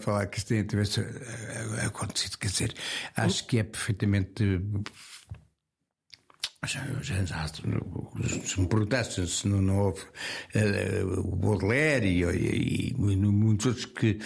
[0.00, 2.38] falar que isso tivesse eh, acontecido.
[2.38, 2.74] Quer dizer,
[3.16, 4.60] acho que é perfeitamente
[6.66, 13.84] se me perguntasse se não, não houve uh, o Baudelaire e, e, e, muitos outros
[13.86, 14.18] que,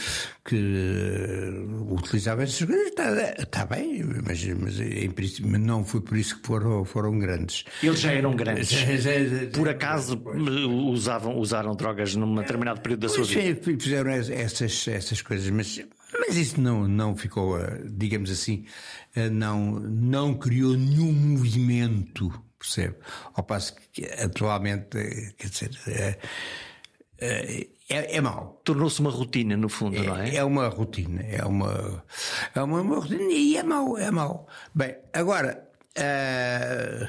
[0.45, 6.17] que uh, utilizavam essas coisas, está, está bem, mas, mas em princípio não foi por
[6.17, 7.65] isso que foram, foram grandes.
[7.83, 8.71] Eles já eram grandes.
[8.81, 9.11] Já, já,
[9.53, 10.21] por acaso
[10.91, 13.61] usavam, usaram drogas num determinado período da sua vida?
[13.79, 15.81] Fizeram essas, essas coisas, mas
[16.19, 18.65] mas isso não, não ficou, eh, digamos assim,
[19.15, 22.97] eh, não, não criou nenhum movimento, percebe?
[23.35, 25.71] Ao passo que atualmente, eh, quer dizer,
[27.91, 28.61] é, é mau.
[28.65, 30.37] Tornou-se uma rotina, no fundo, é, não é?
[30.37, 32.05] É uma rotina, é uma,
[32.55, 34.49] é uma, uma rotina e é mau, é mau.
[34.75, 35.69] Bem, agora,
[35.99, 37.09] uh,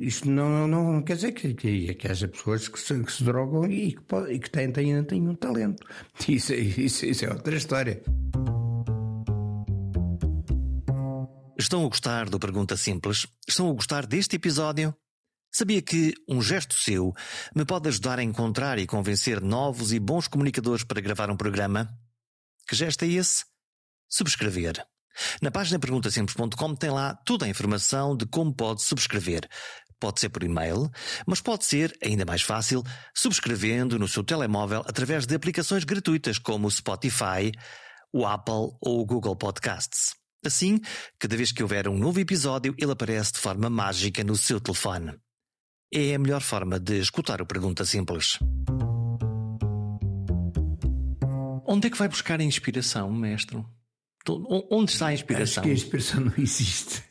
[0.00, 3.24] isto não, não, não, quer dizer que, que, que haja pessoas que se, que se
[3.24, 5.86] drogam e que, pode, e que têm, têm, têm um talento.
[6.28, 8.02] Isso, isso, isso é outra história.
[11.58, 13.26] Estão a gostar do Pergunta Simples?
[13.46, 14.94] Estão a gostar deste episódio?
[15.52, 17.12] Sabia que um gesto seu
[17.54, 21.88] me pode ajudar a encontrar e convencer novos e bons comunicadores para gravar um programa?
[22.68, 23.44] Que gesto é esse?
[24.08, 24.84] Subscrever.
[25.40, 29.48] Na página perguntasimples.com tem lá toda a informação de como pode subscrever.
[30.00, 30.90] Pode ser por e-mail,
[31.26, 32.82] mas pode ser, ainda mais fácil,
[33.14, 37.52] subscrevendo no seu telemóvel através de aplicações gratuitas como o Spotify,
[38.10, 40.14] o Apple ou o Google Podcasts.
[40.44, 40.80] Assim,
[41.18, 45.14] cada vez que houver um novo episódio, ele aparece de forma mágica no seu telefone.
[45.92, 48.38] É a melhor forma de escutar o Pergunta Simples.
[51.66, 53.62] Onde é que vai buscar a inspiração, mestre?
[54.28, 55.62] Onde está a inspiração?
[55.62, 57.02] Acho que a inspiração não existe.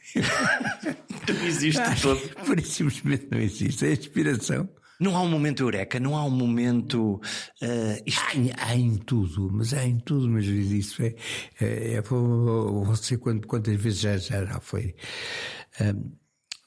[1.28, 2.19] não existe todo.
[2.45, 3.86] Por simplesmente não existe.
[3.86, 4.69] A inspiração.
[5.00, 7.22] Não há um momento eureka, não há um momento.
[7.62, 8.22] Uh, isto...
[8.58, 11.15] há, há, em tudo, mas há em tudo, mas isso é.
[11.62, 14.93] é, é você quantas vezes já, já, já foi.
[15.80, 16.12] Um,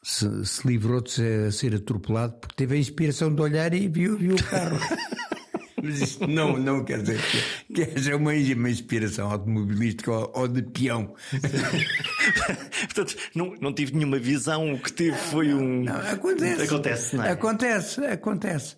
[0.02, 4.16] se, se livrou de ser, ser atropelado porque teve a inspiração de olhar e viu,
[4.16, 4.78] viu o carro.
[5.83, 10.49] Mas isto não, não quer dizer que, que haja uma, uma inspiração automobilística ou, ou
[10.49, 11.14] de peão.
[12.95, 15.83] Portanto, não, não tive nenhuma visão, o que tive foi um.
[15.83, 16.62] Não, acontece.
[16.62, 17.31] Acontece, não é?
[17.31, 18.77] Acontece, acontece.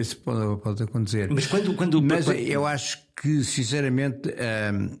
[0.00, 1.30] Isso pode, pode acontecer.
[1.30, 1.74] Mas quando.
[1.74, 4.28] quando Mas eu acho que, sinceramente.
[4.28, 4.98] Hum,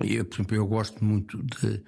[0.00, 1.82] eu, por exemplo, eu gosto muito de.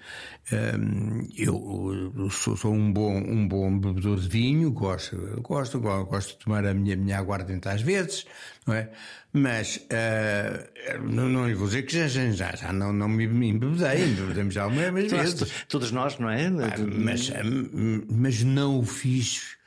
[0.52, 6.44] Um, eu sou, sou, um, bom, um bom bebedor de vinho, gosto, gosto, gosto de
[6.44, 8.26] tomar a minha, minha aguardente às vezes,
[8.66, 8.90] não é?
[9.32, 14.54] Mas uh, não, não vou dizer que já, já, já não, não me embebedei, embebedemos
[14.54, 15.64] já algumas vezes.
[15.68, 16.46] Todos nós, não é?
[16.46, 17.30] Ah, mas,
[18.08, 19.59] mas não o fiz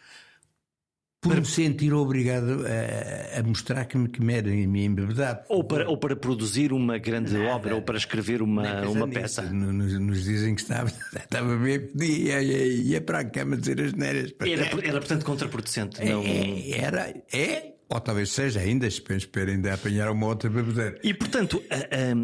[1.24, 1.40] por para...
[1.40, 5.46] me sentir obrigado a, a mostrar que me, que me era me embebedado.
[5.48, 7.56] Ou para, ou para produzir uma grande Nada.
[7.56, 9.42] obra, ou para escrever uma, uma peça.
[9.42, 13.80] Nos, nos, dizem que estava, estava bem e ia, ia, ia para a cama dizer
[13.82, 14.34] as neiras.
[14.42, 16.02] Era, era portanto contraproducente.
[16.02, 16.24] É, não...
[16.24, 21.00] Era, é, ou talvez seja ainda, espero ainda apanhar uma outra bebedeira.
[21.04, 21.64] E portanto,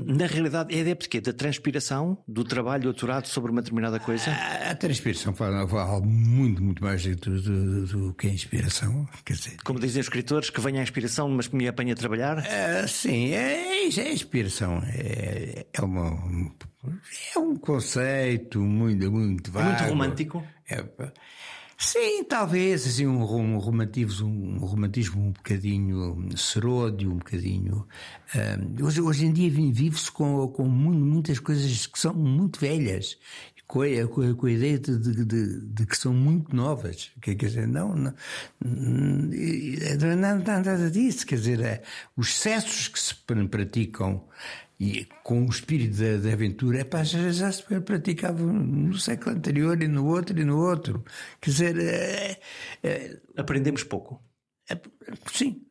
[0.06, 1.22] na realidade, é adepto quê?
[1.22, 4.32] Da transpiração, do trabalho aturado sobre uma determinada coisa?
[4.32, 5.66] A, a transpiração fala
[6.02, 9.08] muito, muito mais do, do, do, que a inspiração.
[9.24, 11.96] Quer dizer, Como dizem os escritores, que venha a inspiração, mas que me apanha a
[11.96, 12.40] trabalhar?
[12.40, 14.82] Uh, sim, é, é, é inspiração.
[14.88, 16.18] É, é, uma,
[17.36, 19.70] é um conceito muito, muito vago.
[19.70, 20.44] É muito romântico?
[20.68, 20.84] É,
[21.82, 27.88] Sim, talvez assim um, um romantismo, um romantismo um bocadinho seródio, um bocadinho.
[28.36, 33.18] Um, hoje, hoje em dia vive-se com, com muitas coisas que são muito velhas,
[33.66, 37.12] com a, com a, ideia de, de, de, de, que são muito novas.
[37.22, 38.14] Quer dizer, não, não,
[38.60, 41.26] não, não nada disso.
[41.26, 41.82] Quer dizer, é,
[42.18, 43.16] os excessos que se
[43.50, 44.28] praticam
[44.80, 49.82] e com o espírito da, da aventura, epá, já, já se praticava no século anterior
[49.84, 51.04] e no outro e no outro.
[51.42, 51.80] Quer dizer.
[51.80, 52.40] É,
[52.82, 54.24] é, Aprendemos pouco.
[54.70, 54.80] É,
[55.34, 55.66] sim.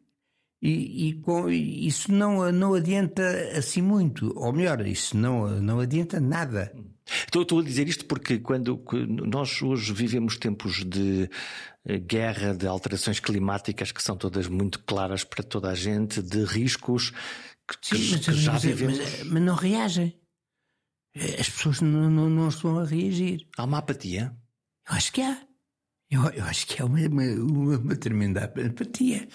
[0.60, 3.22] E, e com, isso não, não adianta
[3.56, 4.32] assim muito.
[4.36, 6.74] Ou melhor, isso não, não adianta nada.
[7.06, 8.82] Estou, estou a dizer isto porque quando
[9.26, 11.30] nós hoje vivemos tempos de
[11.86, 16.44] eh, guerra, de alterações climáticas que são todas muito claras para toda a gente, de
[16.44, 17.12] riscos
[17.76, 18.98] que, Sim, mas, que já mas, vivemos.
[18.98, 20.18] Mas, mas, não reagem.
[21.38, 23.46] As pessoas não, não, não, estão a reagir.
[23.56, 24.34] Há uma apatia?
[24.88, 25.40] Eu acho que há.
[26.10, 29.28] Eu, eu acho que há uma, uma, uma tremenda apatia.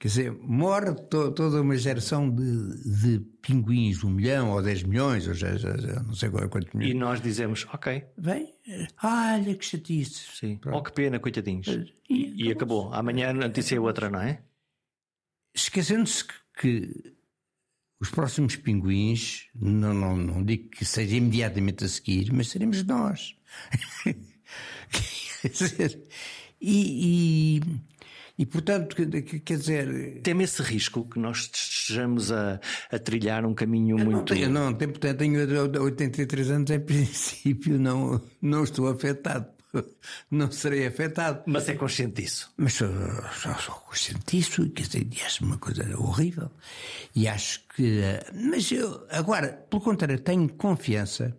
[0.00, 5.28] Quer dizer, morre to, toda uma geração de, de pinguins, um milhão ou dez milhões,
[5.28, 6.94] ou já, já, já não sei quantos milhões.
[6.94, 8.06] E nós dizemos, ok.
[8.16, 8.54] Vem,
[9.02, 10.24] olha que chatice.
[10.34, 10.78] Sim, Pronto.
[10.78, 11.66] oh que pena, coitadinhos.
[12.08, 12.90] E, e acabou.
[12.94, 14.42] Amanhã a notícia é outra, não é?
[15.54, 17.14] Esquecendo-se que, que
[18.00, 23.36] os próximos pinguins, não, não, não digo que seja imediatamente a seguir, mas seremos nós.
[26.60, 27.60] e, e,
[28.38, 28.96] e, portanto,
[29.44, 30.22] quer dizer.
[30.22, 32.58] Teme esse risco que nós estejamos a,
[32.90, 34.10] a trilhar um caminho muito.
[34.10, 39.59] Não tenho, não, tenho, tenho 83 anos, em princípio não, não estou afetado
[40.30, 41.42] não serei afetado.
[41.46, 42.52] Mas é consciente disso?
[42.56, 42.88] Mas sou,
[43.32, 46.50] sou, sou consciente disso, quer dizer, e acho uma coisa horrível.
[47.14, 48.00] E acho que.
[48.32, 51.36] Mas eu, agora, pelo contrário, tenho confiança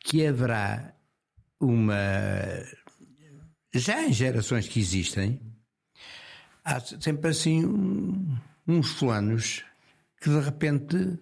[0.00, 0.94] que haverá
[1.58, 1.94] uma.
[3.72, 5.40] Já em gerações que existem,
[6.64, 9.64] há sempre assim um, uns fulanos
[10.20, 11.18] que de repente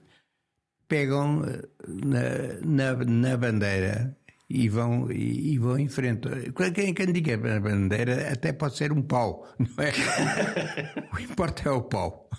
[0.88, 4.16] pegam eh, na, na, na bandeira
[4.48, 6.28] e vão, e, e, vão em frente.
[6.74, 10.92] Quem, quem diga a bandeira até pode ser um pau, não é?
[11.12, 12.30] o que importa é o pau.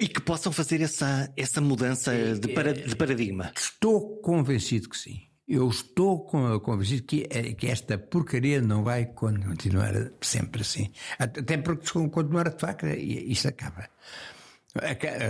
[0.00, 3.52] e que possam fazer essa, essa mudança de, para, de paradigma.
[3.54, 5.22] Estou convencido que sim.
[5.46, 6.20] Eu estou
[6.60, 10.92] convencido que, é, que esta porcaria não vai continuar sempre assim.
[11.18, 13.90] Até porque se continuar de facto, isto acaba.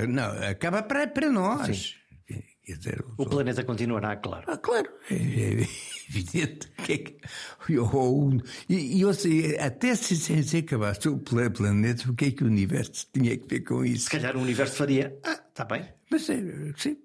[0.07, 2.00] Não, acaba para, para nós.
[2.77, 4.45] Dizer, o planeta continuará, claro.
[4.47, 5.69] Ah, claro, é, é
[6.09, 6.71] evidente.
[6.81, 7.19] Que é que,
[7.69, 12.47] eu, e, eu sei, até se, se acabasse o planeta, o que é que o
[12.47, 14.05] universo tinha que ver com isso?
[14.05, 15.19] Se calhar o universo faria.
[15.23, 15.87] Ah, está bem.
[16.11, 16.43] Mas é,
[16.77, 16.97] sim,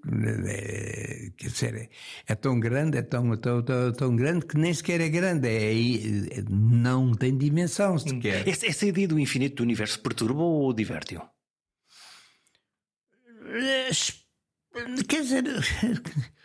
[0.47, 1.89] é, quer dizer, é,
[2.27, 5.73] é, tão grande, é tão, tão, tão, tão, grande que nem sequer é grande, é,
[6.39, 8.47] é não tem dimensão sequer.
[8.47, 11.21] Essa, essa ideia do infinito do universo perturba ou diverte-o?
[15.07, 15.43] Quer dizer.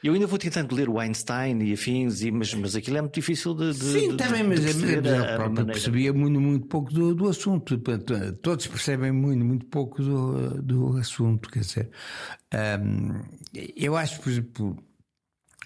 [0.03, 3.15] Eu ainda vou tentando ler o Einstein e afins, e, mas, mas aquilo é muito
[3.15, 3.73] difícil de.
[3.73, 5.03] de Sim, de, também, mas, mas ele
[5.37, 7.79] próprio percebia muito, muito pouco do, do assunto.
[8.41, 11.51] Todos percebem muito, muito pouco do, do assunto.
[11.51, 11.91] Quer dizer,
[12.83, 13.21] um,
[13.77, 14.77] eu acho, por exemplo,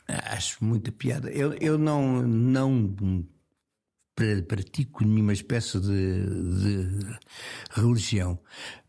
[0.09, 1.31] acho muita piada.
[1.31, 3.24] Eu, eu não, não
[4.46, 7.18] pratico nenhuma espécie de, de
[7.70, 8.38] religião,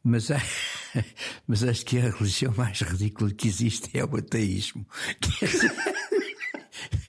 [0.06, 0.30] mas,
[1.48, 4.86] mas acho que a religião mais ridícula que existe é o ateísmo.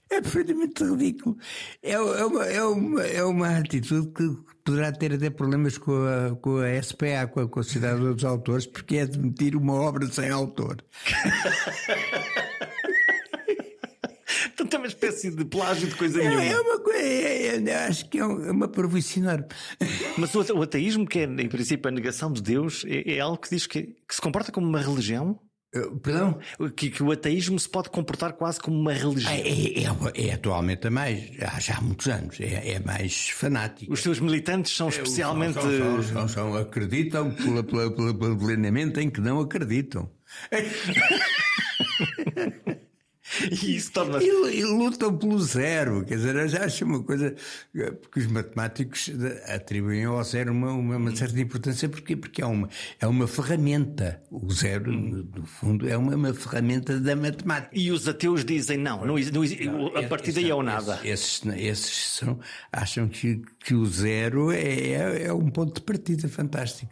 [0.09, 1.37] É perfeitamente ridículo.
[1.83, 6.35] É, é, uma, é, uma, é uma atitude que poderá ter até problemas com a,
[6.37, 10.77] com a SPA, com a Sociedade dos Autores, porque é admitir uma obra sem autor.
[14.47, 16.43] Portanto, é uma espécie de plágio de coisa é, nenhuma.
[16.43, 19.45] É uma coisa, é, é, acho que é uma provincinar.
[20.17, 23.37] Mas o, o, ateísmo, que é em princípio a negação de Deus, é, é algo
[23.37, 25.39] que diz que, que, se comporta como uma religião?
[26.01, 26.39] Perdão?
[26.75, 29.31] Que, que, o ateísmo se pode comportar quase como uma religião.
[29.31, 33.29] É, é, é, é atualmente a mais, há já há muitos anos, é, é mais
[33.29, 33.91] fanático.
[33.91, 35.53] Os seus militantes são especialmente.
[35.53, 37.35] São, são, são, acreditam
[38.39, 40.09] plenamente em que não acreditam.
[43.51, 46.03] E torna e, e, lutam pelo zero.
[46.05, 47.35] Quer dizer, eu já acho uma coisa.
[48.01, 49.11] Porque os matemáticos
[49.47, 54.21] atribuem ao zero uma, uma, uma certa importância, porque, porque é, uma, é uma ferramenta.
[54.31, 57.71] O zero, no fundo, é uma, uma ferramenta da matemática.
[57.73, 60.99] E os ateus dizem não, não, não, não a partir daí é o nada.
[61.03, 62.39] Esses, esses são,
[62.71, 66.91] acham que, que o zero é, é, é um ponto de partida fantástico.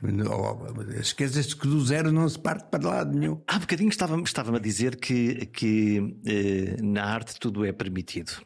[1.00, 3.42] Esqueces que do zero não se parte para lado nenhum.
[3.48, 5.46] Há bocadinho estava-me estava a dizer que.
[5.48, 6.45] que eh,
[6.82, 8.42] na arte tudo é permitido.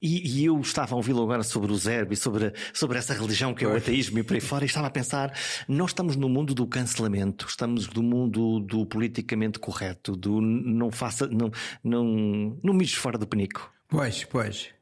[0.00, 3.64] E, e, eu estava a ouvi-lo agora sobre o Zerbe sobre, sobre essa religião que
[3.64, 5.32] é o ateísmo e por aí fora, e estava a pensar:
[5.66, 11.26] nós estamos no mundo do cancelamento, estamos no mundo do politicamente correto, do não faça,
[11.26, 11.50] não,
[11.82, 13.72] não, não mijes fora do penico.
[13.88, 14.75] Pois, pois.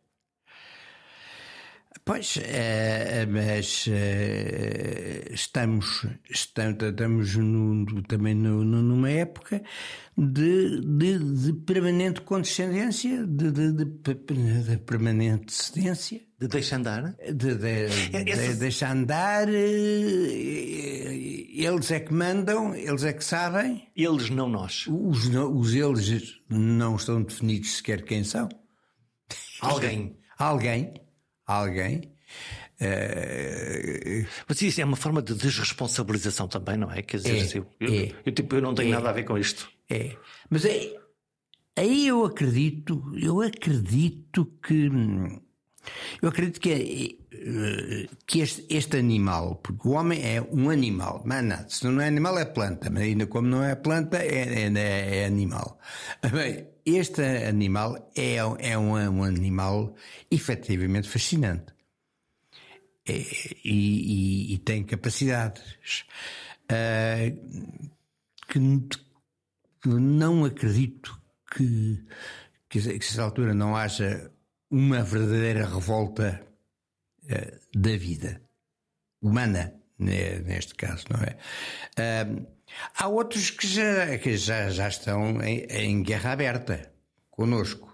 [2.07, 9.63] Pois, é, mas é, estamos, estamos, estamos no, também no, numa época
[10.15, 13.87] de, de, de permanente condescendência, de, de, de,
[14.85, 16.21] permanente cedência.
[16.39, 17.17] De deixar andar?
[17.33, 20.31] De, de, é, de, deixar andar, eles
[21.91, 23.89] é que mandam, eles é que sabem.
[23.97, 24.85] Eles, não nós.
[24.89, 28.47] Os, os eles não estão definidos sequer quem são.
[29.63, 30.19] Alguém.
[30.37, 31.04] Alguém
[31.47, 32.15] alguém.
[32.81, 37.03] Uh, Mas isso é uma forma de desresponsabilização também, não é?
[37.03, 39.25] Quer dizer, é, assim, eu, é, eu, tipo, eu não tenho é, nada a ver
[39.25, 39.69] com isto.
[39.89, 40.17] É.
[40.51, 40.93] Mas é,
[41.77, 44.91] aí eu acredito, eu acredito que.
[46.21, 51.45] Eu acredito que, é, que este, este, animal, porque o homem é um animal, mas
[51.45, 55.21] nada, se não é animal é planta, mas ainda como não é planta é, é,
[55.21, 55.79] é animal.
[56.33, 59.95] Bem, este animal é, é um, um animal
[60.31, 61.73] efetivamente fascinante.
[63.07, 63.19] É,
[63.65, 66.07] e, e, e, tem capacidades
[66.73, 67.71] uh,
[68.49, 68.59] que,
[69.83, 71.21] que, não acredito
[71.55, 72.03] que,
[72.67, 74.31] que, a essa altura não haja
[74.71, 76.47] uma verdadeira revolta
[77.25, 78.41] uh, da vida
[79.21, 81.37] humana, neste caso, não é?
[81.99, 82.55] Uh,
[82.97, 86.93] Há outros que já, que já, já estão em, em guerra aberta
[87.31, 87.93] conosco.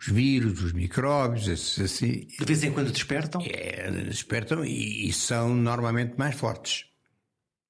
[0.00, 2.26] Os vírus, os micróbios, assim.
[2.38, 3.42] De vez em quando despertam?
[3.44, 6.86] É, despertam e, e são normalmente mais fortes.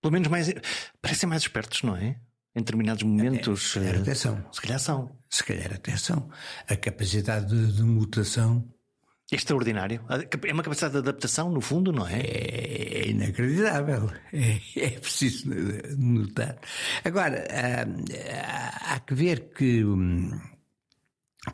[0.01, 0.53] Pelo menos mais.
[1.03, 2.17] parecem mais espertos, não é?
[2.55, 3.63] Em determinados momentos.
[3.63, 4.47] É, se calhar até são.
[4.53, 5.19] Se calhar são.
[5.29, 6.31] Se calhar até são.
[6.69, 8.73] A capacidade de, de mutação
[9.33, 10.01] Extraordinário.
[10.09, 12.21] É uma capacidade de adaptação, no fundo, não é?
[12.21, 14.11] É inacreditável.
[14.33, 15.49] É, é preciso
[15.97, 16.59] notar.
[17.05, 19.85] Agora, há, há que ver que.
[19.85, 20.33] Hum,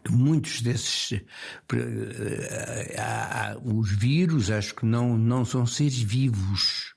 [0.05, 1.77] que muitos desses uh,
[2.97, 6.96] uh, os vírus acho que não não são seres vivos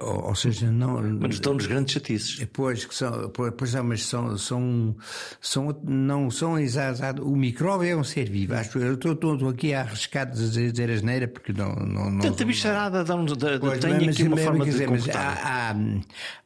[0.00, 1.00] ou, ou seja, não.
[1.20, 2.46] Mas estão nos grandes chatices.
[2.52, 4.96] Pois, que são, pois é, mas são, são,
[5.40, 7.00] são, não são exatos.
[7.20, 8.54] O micróbio é um ser vivo.
[8.54, 11.74] Acho, eu estou, estou aqui a arriscar de dizer, asneira porque não.
[11.74, 14.70] não, não Tanta bicharada dá, dá, tem aqui uma forma de.
[14.70, 15.74] Dizer, mas há, há,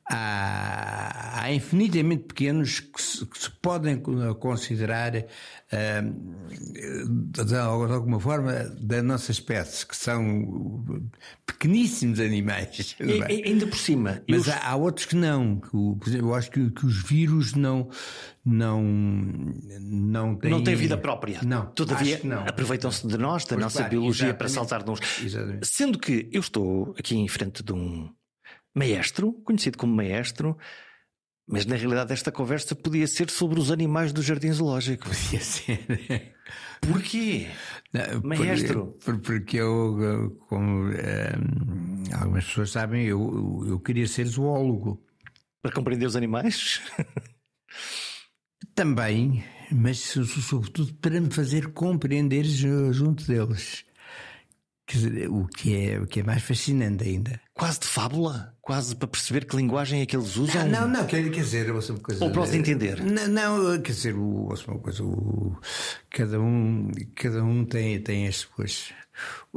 [0.09, 4.01] há, há, infinitamente pequenos que se, que se podem
[4.39, 11.11] considerar uh, de, alguma forma da nossa espécie, que são
[11.47, 12.97] pequeníssimos animais.
[13.05, 13.49] E, é?
[13.49, 14.23] ainda por cima.
[14.29, 15.61] Mas há, há, outros que não.
[15.61, 17.91] Que, por exemplo, eu acho que, que os vírus não
[18.45, 18.83] não
[19.81, 21.41] não têm, não têm vida própria.
[21.45, 25.01] Não, todavia aproveitam-se de nós, da pois nossa claro, biologia para saltar nos.
[25.63, 28.11] Sendo que eu estou aqui em frente de um
[28.75, 30.57] maestro, conhecido como maestro,
[31.47, 35.05] mas na realidade esta conversa podia ser sobre os animais do jardim zoológico.
[35.09, 36.35] Podia ser.
[36.81, 37.49] Porquê?
[37.93, 38.97] Não, maestro?
[39.05, 41.33] Porque, porque eu, como eh,
[42.19, 45.03] algumas pessoas sabem, eu, eu queria ser zoólogo.
[45.63, 46.81] Para compreender os animais?
[48.75, 53.85] Também, mas sobretudo para me fazer compreender junto deles.
[54.87, 57.41] Quer dizer, o que, é, o que é mais fascinante ainda.
[57.55, 58.55] Quase de fábula?
[58.61, 60.69] Quase para perceber que linguagem é que eles usam?
[60.69, 62.23] Não, não, quer, quer dizer, uma coisa.
[62.23, 63.03] Ou para os entender?
[63.03, 65.57] Não, não quer dizer, uma coisa, o,
[66.11, 68.93] cada um, cada um tem, tem as suas,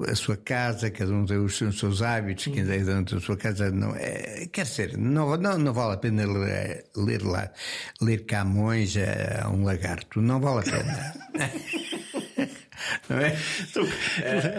[0.07, 3.35] a sua casa, cada um tem os, os seus hábitos, quem tem dentro da sua
[3.35, 7.51] casa não é, quer dizer, não, não, não vale a pena ler, ler lá,
[8.01, 11.13] ler Camões a, a um lagarto, não vale a pena.
[13.09, 13.37] Não é?
[13.61, 13.83] Então,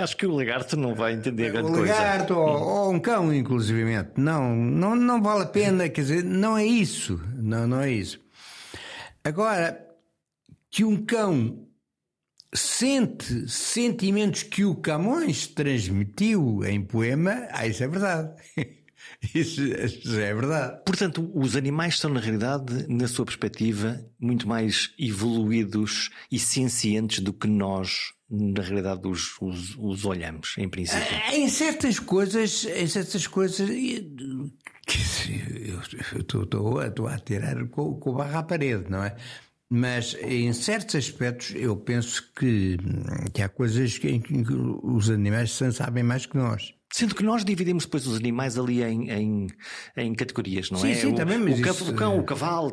[0.03, 1.83] acho que o lagarto não vai entender grande coisa.
[1.83, 4.11] O lagarto ou, ou, um cão, inclusivamente.
[4.17, 7.21] Não, não, não vale a pena, quer dizer, não é isso.
[7.37, 8.21] Não, não é isso.
[9.25, 9.79] Agora,
[10.71, 11.67] que um cão
[12.55, 18.31] sente sentimentos que o Camões transmitiu em poema, ah, isso é verdade.
[19.35, 20.81] Isso, isso, é verdade.
[20.87, 27.33] Portanto, os animais são, na realidade, na sua perspectiva, muito mais evoluídos e sencientes do
[27.33, 31.19] que nós, na realidade, os, os, os olhamos, em princípio.
[31.27, 33.69] Ah, em certas coisas, em certas coisas.
[33.69, 34.53] Eu
[36.21, 39.17] estou a tirar com, com barra à parede, não é?
[39.71, 42.79] Mas em certos aspectos eu penso que,
[43.35, 44.35] que há coisas que, que
[44.83, 46.75] os animais sabem mais que nós.
[46.91, 49.47] Sendo que nós dividimos depois os animais ali em, em,
[49.97, 50.95] em categorias, não sim, é?
[50.95, 51.91] Sim, o, também, mas o, isso...
[51.91, 52.73] o cão, o cavalo,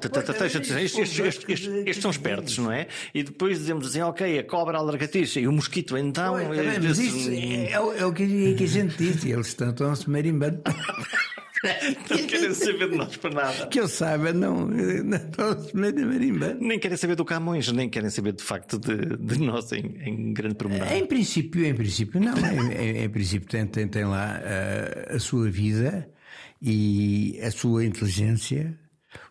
[1.86, 2.88] estes, são espertos, não é?
[3.14, 6.36] E depois dizemos assim, ok, a cobra, a largatixa e o mosquito, então.
[6.36, 9.70] Pois, também, mas isso é, é, o que, é que a gente diz, eles estão,
[9.70, 10.62] estão a se marimbando.
[12.10, 13.68] não querem saber de nós para nada.
[13.68, 14.68] Que eu saiba, não.
[14.68, 19.98] não nem querem saber do Camões, nem querem saber de facto de, de nós em,
[20.02, 20.92] em grande pormenor.
[20.92, 22.36] Em princípio, em princípio, não.
[22.38, 26.10] em, em, princípio, tem, tem, tem lá a, a, sua vida
[26.62, 28.78] e a sua inteligência,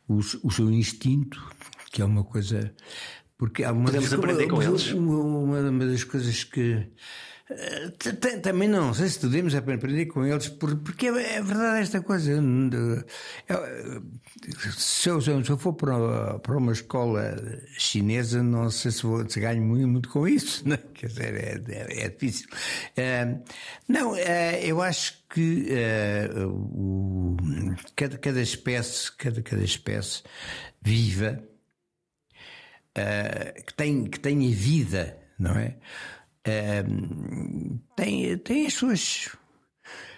[0.09, 1.43] o, o seu instinto,
[1.91, 2.75] que é uma coisa.
[3.37, 4.93] Porque há uma Podemos das, aprender com eles.
[4.93, 6.87] Uma, uma das coisas que eh,
[8.43, 12.43] também não sei se devemos aprender com eles, porque é verdade esta coisa.
[14.77, 17.37] Se eu, se eu for para, uma escola
[17.79, 20.79] chinesa, não sei se, vou, se ganho muito, muito com isso, né?
[20.95, 22.49] quer dizer, é, é, é difícil.
[22.97, 23.37] Eh,
[23.89, 25.69] não, eh, eu acho que
[26.47, 27.37] o,
[27.97, 30.23] cada, cada espécie, cada, cada espécie
[30.83, 31.43] viva,
[33.67, 35.77] que, tem, que tenha vida, não é?
[37.97, 39.31] Tem, tem as suas.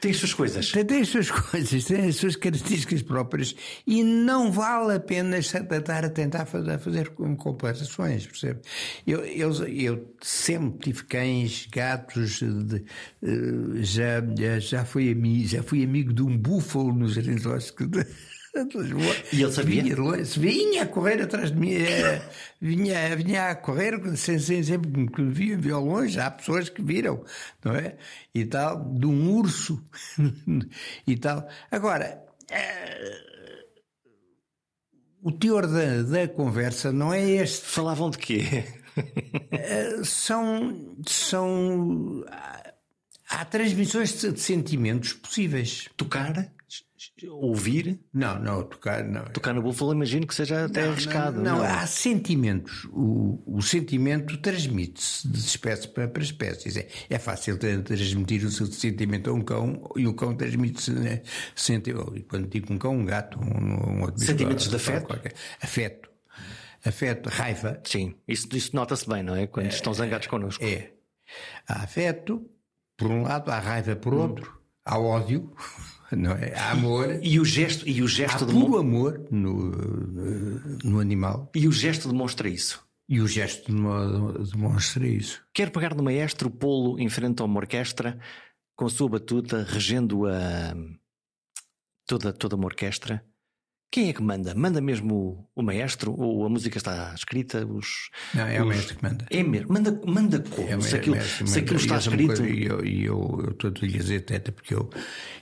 [0.00, 0.72] Tem as suas coisas.
[0.72, 3.54] Tem, tem, as suas coisas, tem as suas características próprias
[3.86, 8.60] e não vale a pena estar a tentar fazer, fazer compensações, percebe?
[9.06, 12.84] Eu, eu, eu sempre tive cães, gatos, de,
[13.22, 16.92] eh, já, já, fui amigo, já fui amigo de um búfalo
[18.64, 19.82] nos jardins e ele sabia?
[19.82, 22.22] Vinha, vinha a correr atrás de mim, eh,
[22.60, 26.18] vinha, vinha a correr sem, sem sempre que me via, via longe.
[26.18, 27.24] Há pessoas que viram,
[27.64, 27.96] não é?
[28.34, 29.82] E tal, de um urso
[31.06, 31.48] e tal.
[31.70, 33.22] Agora, eh,
[35.22, 37.66] o teor da, da conversa não é este.
[37.66, 38.64] Falavam de quê?
[39.52, 40.96] Eh, são.
[41.06, 42.24] são
[43.28, 45.88] há transmissões de sentimentos possíveis.
[45.96, 46.50] Tocar?
[47.24, 47.98] Ouvir.
[48.12, 49.24] Não, não, tocar não.
[49.24, 51.42] Tocar no búfalo, imagino que seja até não, arriscado.
[51.42, 52.84] Não, não, há sentimentos.
[52.92, 56.76] O, o sentimento transmite-se de espécie para, para espécies.
[56.76, 60.90] É, é fácil transmitir o seu sentimento a um cão e o cão transmite-se.
[60.92, 61.22] Né,
[62.28, 65.06] quando digo um cão, um gato, um, um outro Sentimentos de afeto?
[65.06, 65.32] Qualquer.
[65.62, 66.10] Afeto.
[66.84, 67.80] Afeto, raiva.
[67.82, 69.46] Sim, isso, isso nota-se bem, não é?
[69.46, 70.62] Quando é, estão zangados connosco.
[70.62, 70.92] É.
[71.66, 72.48] Há afeto,
[72.96, 74.60] por um lado, há raiva por outro, hum.
[74.84, 75.52] há ódio
[76.12, 76.54] não é?
[76.54, 77.18] Há amor.
[77.22, 79.70] E o gesto, e o gesto há puro amor no,
[80.84, 81.50] no animal.
[81.54, 82.84] E o gesto demonstra isso.
[83.08, 85.42] E o gesto demonstra isso.
[85.54, 88.18] Quer pegar no maestro, pô-lo em frente a uma orquestra,
[88.76, 90.74] com a sua batuta, regendo a
[92.06, 93.24] toda, toda uma orquestra
[93.90, 94.54] quem é que manda?
[94.54, 97.64] Manda mesmo o, maestro ou a música está escrita?
[97.64, 98.64] Os, não, é os...
[98.64, 99.26] o maestro que manda.
[99.30, 99.72] É mesmo.
[99.72, 100.68] Manda, manda como?
[100.68, 102.44] É, se, aquilo, mestre, se aquilo está escrito.
[102.44, 104.90] E eu, eu, eu estou a dizer até porque eu,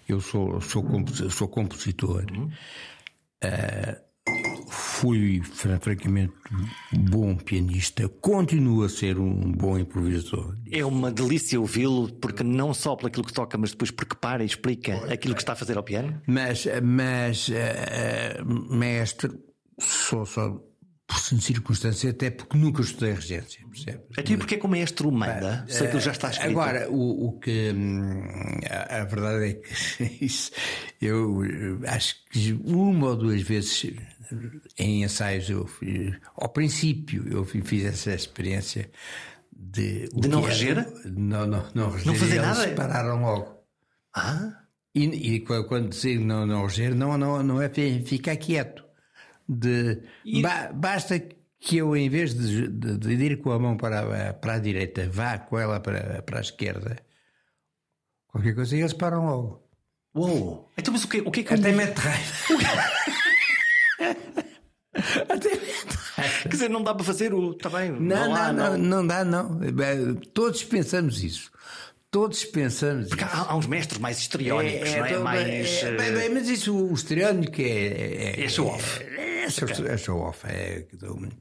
[0.08, 0.84] eu sou, sou,
[1.30, 2.24] sou compositor.
[2.30, 2.50] Uhum.
[3.44, 4.04] Uh,
[4.74, 6.32] fui francamente
[6.92, 10.56] bom pianista, continuo a ser um bom improvisador.
[10.70, 14.46] É uma delícia ouvi-lo, porque não só pelo que toca, mas depois porque para e
[14.46, 16.20] explica aquilo que está a fazer ao piano.
[16.26, 19.30] Mas, mas uh, mestre,
[19.78, 20.60] sou só
[21.06, 24.18] por circunstância, até porque nunca estudei regência, percebes?
[24.18, 26.50] Até porque é como maestro manda, sei que já está escrito.
[26.50, 28.22] Agora, o, o que hum,
[28.70, 30.50] a, a, verdade é que isso,
[31.02, 31.42] eu
[31.86, 33.92] acho que uma ou duas vezes
[34.78, 35.68] em ensaios eu
[36.36, 38.90] ao princípio eu fiz essa experiência
[39.54, 40.86] de, de não reger?
[41.04, 42.06] Não, não, não reger.
[42.06, 42.68] Não fazer nada?
[42.68, 43.64] pararam logo.
[44.14, 44.60] Ah?
[44.94, 48.83] E, e quando dizem não, não reger, não, não, não é ficar quieto.
[49.48, 50.40] De, e...
[50.42, 51.20] ba, basta
[51.60, 55.08] que eu, em vez de, de, de, ir com a mão para, para a direita,
[55.10, 56.98] vá com ela para, para a esquerda,
[58.28, 59.64] qualquer coisa, e eles param logo.
[60.14, 60.70] Uou!
[60.76, 61.94] Então, mas o que, o que é que Até raiva.
[65.28, 65.50] Até
[66.42, 67.52] Quer dizer, não dá para fazer o.
[67.52, 67.90] Está bem?
[67.90, 69.58] Não, não, não, não, dá, não.
[70.32, 71.50] Todos pensamos isso.
[72.10, 73.08] Todos pensamos.
[73.08, 75.18] Porque há, uns mestres mais histriónicos, é, é, não é?
[75.18, 75.82] mais.
[75.82, 77.64] É, é, mas isso, o histriónico é.
[77.64, 79.00] É, é show-off.
[79.44, 80.46] É, show, é show-off.
[80.46, 80.86] É,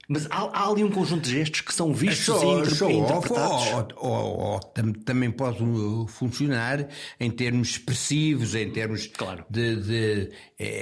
[0.07, 2.91] mas há, há, ali um conjunto de gestos que são vistos é show, e show
[2.91, 3.95] interpretados.
[3.97, 4.59] Ou, ou, ou,
[5.05, 5.59] também pode
[6.07, 6.87] funcionar
[7.19, 9.45] em termos expressivos, em termos claro.
[9.49, 9.75] de.
[9.77, 10.31] de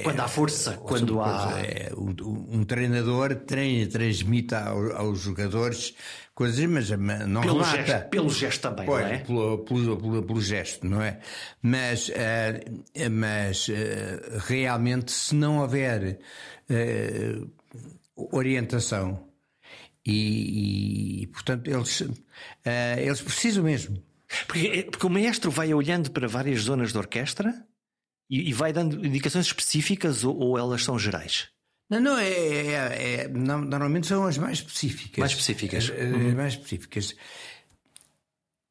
[0.03, 1.61] quando há força, quando há.
[1.97, 5.93] Um, um, treinador treina, transmite aos, aos jogadores
[6.41, 6.89] coisas, mas
[7.27, 7.85] não pelo remata.
[7.85, 9.17] Gesto, pelo gesto também, pois, não é?
[9.19, 11.19] Pelo, pelo, pelo, pelo, gesto, não é?
[11.61, 13.73] Mas, uh, mas uh,
[14.47, 16.19] realmente, se não houver
[16.71, 17.51] uh,
[18.35, 19.27] orientação
[20.05, 22.03] e, e, portanto, eles,
[22.97, 24.01] eles precisam mesmo.
[24.47, 27.65] Porque, porque o maestro vai olhando para várias zonas da orquestra
[28.29, 31.49] e, e vai dando indicações específicas ou, ou elas são gerais?
[31.89, 35.17] Não, não, é, é, é, normalmente são as mais específicas.
[35.17, 35.89] Mais específicas.
[35.89, 36.35] Uhum.
[36.35, 37.15] Mais específicas.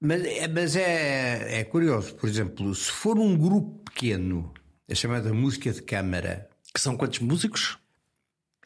[0.00, 4.50] Mas, é, mas é, é curioso, por exemplo, se for um grupo pequeno,
[4.90, 6.48] a chamada música de câmara.
[6.72, 7.79] Que são quantos músicos?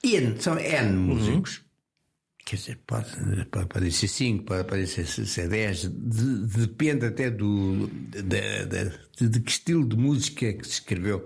[0.04, 1.02] N, são N uhum.
[1.02, 1.58] músicos.
[1.58, 1.64] Uhum.
[2.44, 3.10] Quer dizer, pode,
[3.46, 9.28] pode, pode ser 5, pode, pode ser, ser 10, de, depende até do, de, de,
[9.28, 11.24] de, que estilo de música que se escreveu.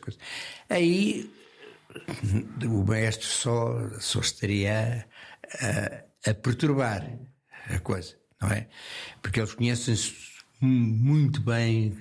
[0.00, 0.18] Coisa.
[0.68, 1.30] Aí
[2.64, 5.06] o maestro só, só estaria
[5.60, 7.08] a, a, perturbar
[7.70, 8.68] a coisa, não é?
[9.22, 10.12] Porque eles conhecem-se
[10.60, 11.94] muito bem,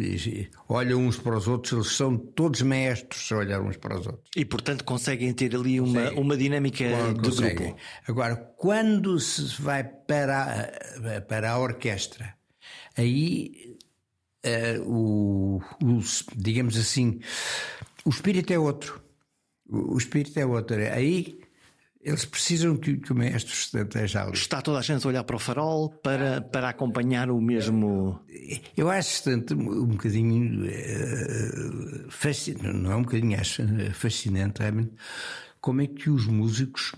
[0.67, 4.29] olham uns para os outros, eles são todos maestros a olhar uns para os outros.
[4.35, 7.77] E portanto conseguem ter ali uma, uma dinâmica do grupo.
[8.07, 10.71] Agora, quando se vai para
[11.15, 12.33] a, para a orquestra,
[12.97, 13.77] aí
[14.45, 15.99] uh, o, o,
[16.35, 17.19] digamos assim,
[18.05, 19.01] o espírito é outro.
[19.69, 20.77] O, espírito é outro.
[20.77, 21.39] Aí
[22.07, 24.33] eles precisam que, que o maestro esteja ali.
[24.33, 28.17] Está toda a gente a olhar para o farol para, para acompanhar o mesmo.
[28.77, 33.61] Eu acho tanto um bocadinho uh, fascinante, não é um bocadinho, acho
[33.93, 34.93] fascinante realmente,
[35.59, 36.93] como é que os músicos,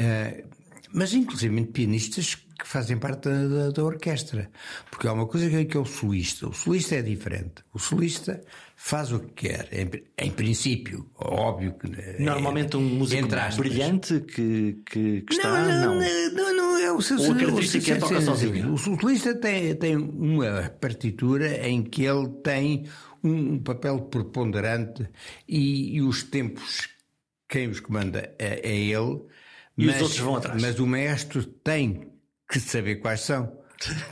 [0.00, 0.48] uh,
[0.92, 4.50] mas inclusive pianistas, que fazem parte da, da, da, orquestra.
[4.90, 6.48] Porque há uma coisa que é, que é o solista.
[6.48, 7.64] O solista é diferente.
[7.72, 8.40] O solista
[8.76, 11.86] faz o que quer, em, em princípio, óbvio que.
[12.00, 15.50] É Normalmente um músico brilhante que, que, que está.
[15.50, 17.34] Não, não, não, não, é o seu Ou
[17.98, 18.72] toca sozinho.
[18.72, 22.86] O solista tem, tem uma partitura em que ele tem
[23.22, 25.08] um papel preponderante
[25.48, 26.88] e, e os tempos,
[27.48, 29.22] quem os comanda é, é ele.
[29.76, 30.62] E mas, os outros vão atrás.
[30.62, 32.13] Mas o maestro tem
[32.60, 33.52] que saber quais são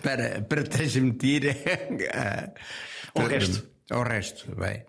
[0.03, 1.43] para, para transmitir
[3.14, 3.70] ao resto.
[3.90, 4.84] ao resto, bem.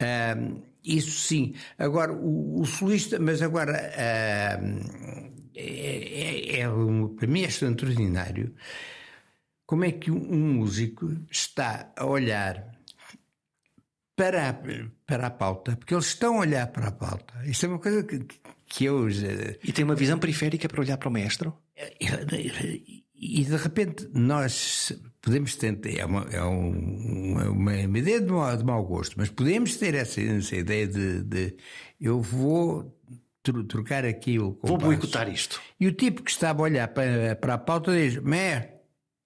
[0.00, 1.54] Uh, isso sim.
[1.78, 6.68] Agora, o, o solista, mas agora, uh, é, é, é,
[7.18, 8.54] para mim é extraordinário
[9.66, 12.74] como é que um músico está a olhar
[14.14, 14.54] para a,
[15.06, 17.34] para a pauta, porque eles estão a olhar para a pauta.
[17.44, 18.26] Isto é uma coisa que,
[18.70, 19.08] que eu.
[19.10, 21.54] E tem uma visão periférica para olhar para o maestro?
[23.14, 28.64] E de repente nós podemos ter, é uma, é uma, uma, ideia de mau, de
[28.64, 31.56] mau gosto, mas podemos ter essa, essa ideia de, de,
[32.00, 32.96] eu vou
[33.68, 34.58] trocar aquilo.
[34.62, 35.60] Vou boicotar isto.
[35.78, 38.80] E o tipo que estava a olhar para, para a pauta diz: Mé.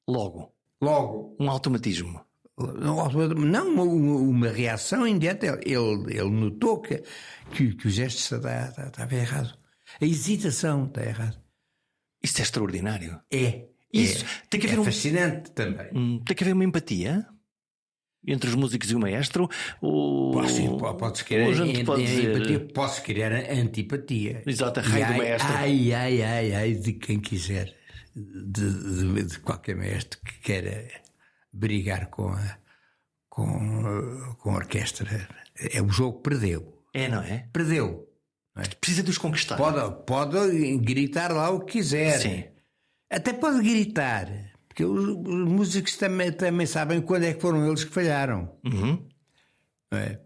[0.09, 0.53] Logo.
[0.83, 1.37] Logo.
[1.39, 2.21] Um automatismo.
[2.57, 5.61] Não, uma, uma reação imediata.
[5.65, 7.03] Ele, ele notou que,
[7.53, 9.59] que, que o gesto estava, estava errado.
[10.01, 11.43] A hesitação está errada.
[12.23, 13.21] Isso é extraordinário.
[13.33, 13.67] É.
[13.93, 14.25] Isso.
[14.25, 15.89] É, tem que haver é um, fascinante também.
[15.95, 17.27] Hum, tem que haver uma empatia
[18.27, 19.49] entre os músicos e o maestro.
[19.81, 20.47] Ou...
[20.49, 22.37] Sim, pode-se criar gente pode dizer...
[22.37, 24.43] empatia, posso criar antipatia.
[24.47, 25.53] Exato, a rei do maestro.
[25.55, 27.77] Ai, ai, ai, ai, de quem quiser,
[28.15, 30.89] de, de, de qualquer maestro que queira
[31.55, 32.59] brigar com a,
[33.29, 35.29] com, com a orquestra.
[35.57, 36.83] É o jogo perdeu.
[36.93, 37.49] É, não é?
[37.53, 38.09] Perdeu.
[38.55, 38.67] Não é?
[38.67, 39.57] Precisa de os conquistar.
[39.57, 42.21] Pode, pode gritar lá o que quiser.
[42.21, 42.45] Sim.
[43.11, 44.29] Até pode gritar.
[44.69, 48.57] Porque os, os músicos também, também sabem quando é que foram eles que falharam.
[48.65, 49.07] Uhum.
[49.91, 50.21] Não é?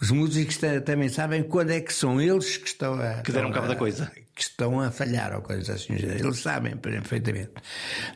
[0.00, 3.22] Os músicos também sabem quando é que são eles que estão a.
[3.22, 4.10] Que deram cabo da coisa.
[4.34, 5.94] Que estão a falhar ou coisas assim.
[5.94, 7.52] Eles sabem perfeitamente.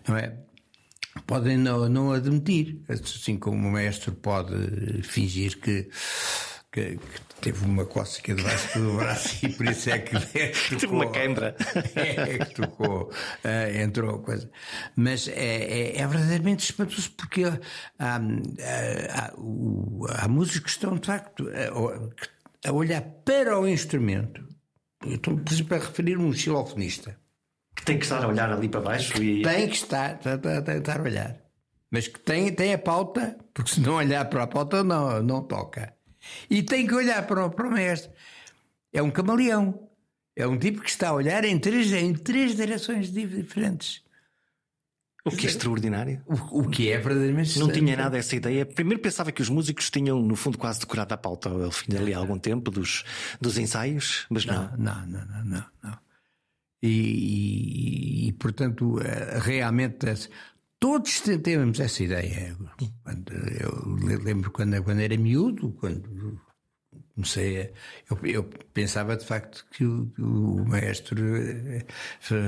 [0.07, 0.37] Não é?
[1.27, 2.81] Podem não, não admitir.
[2.89, 5.91] Assim como o mestre pode fingir que
[6.71, 10.77] que, que, teve uma cócega debaixo do braço e por isso é que, é que
[10.77, 11.57] teve uma queimbra.
[11.95, 14.51] É que tocou, uh, entrou coisa.
[14.97, 17.59] Mas é, é, é verdadeiramente espantoso porque há,
[17.99, 24.47] há, há, há músicos que estão de facto a, a olhar para o instrumento.
[25.07, 27.19] Eu estou, por exemplo, a referir-me um xilofonista.
[27.79, 29.43] Que tem que estar a olhar ali para baixo e.
[29.43, 31.37] Tem que estar, tem, tem, tem que estar a olhar.
[31.91, 35.43] Mas que tem, tem a pauta, porque se não olhar para a pauta não, não
[35.43, 35.95] toca.
[36.51, 38.11] E tem que olhar para o, para o mestre.
[38.93, 39.89] É um camaleão.
[40.37, 44.03] É um tipo que está a olhar em três, em três direções diferentes.
[45.25, 46.23] O que é extraordinário.
[46.27, 48.65] O, o que é verdadeiramente Não tinha nada essa ideia.
[48.65, 52.15] Primeiro pensava que os músicos tinham, no fundo, quase decorado a pauta ao fim ali
[52.15, 53.05] há algum tempo dos,
[53.41, 54.71] dos ensaios, mas não.
[54.77, 55.65] Não, não, não, não.
[55.83, 56.08] não.
[56.83, 60.07] E, e, e, portanto, eh, realmente
[60.81, 62.57] Todos temos essa ideia.
[63.03, 66.41] Quando, eu lembro quando, quando era miúdo, quando
[67.15, 67.69] comecei a.
[68.09, 71.85] Eu, eu pensava de facto que o, o, maestro eh,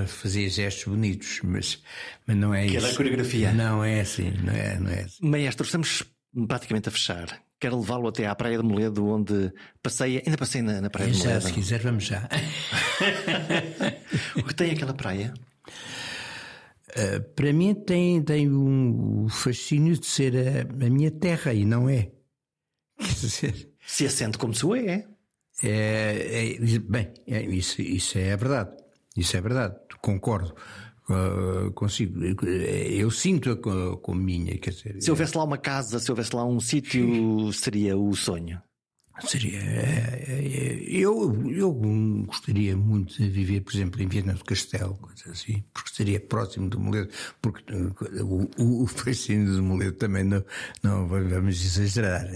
[0.06, 1.82] fazia gestos bonitos, mas,
[2.24, 2.78] mas não é que isso.
[2.78, 3.52] Que era a coreografia.
[3.52, 5.28] Não é assim, não é, não é assim.
[5.28, 6.04] Maestro, estamos
[6.46, 7.42] praticamente a fechar.
[7.58, 9.52] Quero levá-lo até à Praia de Moledo, onde
[9.82, 11.46] passei, ainda passei na, na Praia já, de Moledo.
[11.48, 12.28] Se quiser, vamos já.
[14.36, 15.32] o que tem aquela praia?
[16.90, 21.64] Uh, para mim tem, tem um, o fascínio de ser a, a, minha terra e
[21.64, 22.10] não é.
[22.98, 25.06] Quer dizer, se assente como sua é.
[25.62, 28.76] é, é bem, é, isso, isso é verdade.
[29.16, 29.76] Isso é verdade.
[30.00, 30.54] Concordo.
[31.08, 32.24] Uh, consigo.
[32.46, 34.56] Eu sinto-a como minha.
[34.58, 38.62] Quer dizer, se houvesse lá uma casa, se houvesse lá um sítio, seria o sonho.
[39.26, 39.58] Seria.
[39.58, 41.72] É, é, é, eu, eu
[42.26, 44.98] gostaria muito de viver, por exemplo, em Viena do Castelo,
[45.30, 47.10] assim, porque seria próximo do Moledo,
[47.40, 50.44] porque o, o, o fascínio do Moledo também não,
[50.82, 52.26] não vamos exagerar.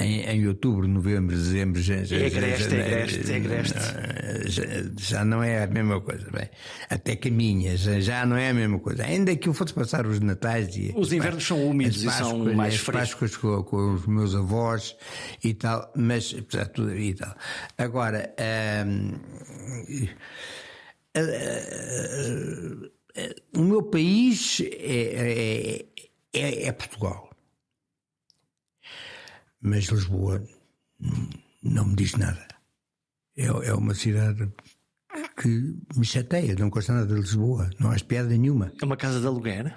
[0.00, 3.78] Em, em outubro, novembro, dezembro, já, já, é agreste, é agreste, é agreste.
[4.46, 4.62] Já,
[4.98, 6.30] já, não é a mesma coisa.
[6.30, 6.48] Bem,
[6.88, 9.04] até caminha, já, já não é a mesma coisa.
[9.04, 10.92] Ainda que eu fosse passar os natais e.
[10.96, 13.36] Os invernos são úmidos e são mais frescos.
[13.36, 14.96] com, com os meus avós
[15.42, 17.36] e tal, mas mas apesar de tudo e tal.
[17.76, 18.34] Agora,
[18.86, 19.14] um,
[21.16, 25.86] uh, uh, o meu país é, é,
[26.32, 27.30] é, é, Portugal.
[29.60, 30.44] Mas Lisboa
[31.62, 32.46] não me diz nada.
[33.36, 34.52] É, é uma cidade
[35.40, 35.48] que
[35.96, 38.72] me chateia, não gosto nada de Lisboa, não há piada nenhuma.
[38.80, 39.76] É uma casa de aluguer?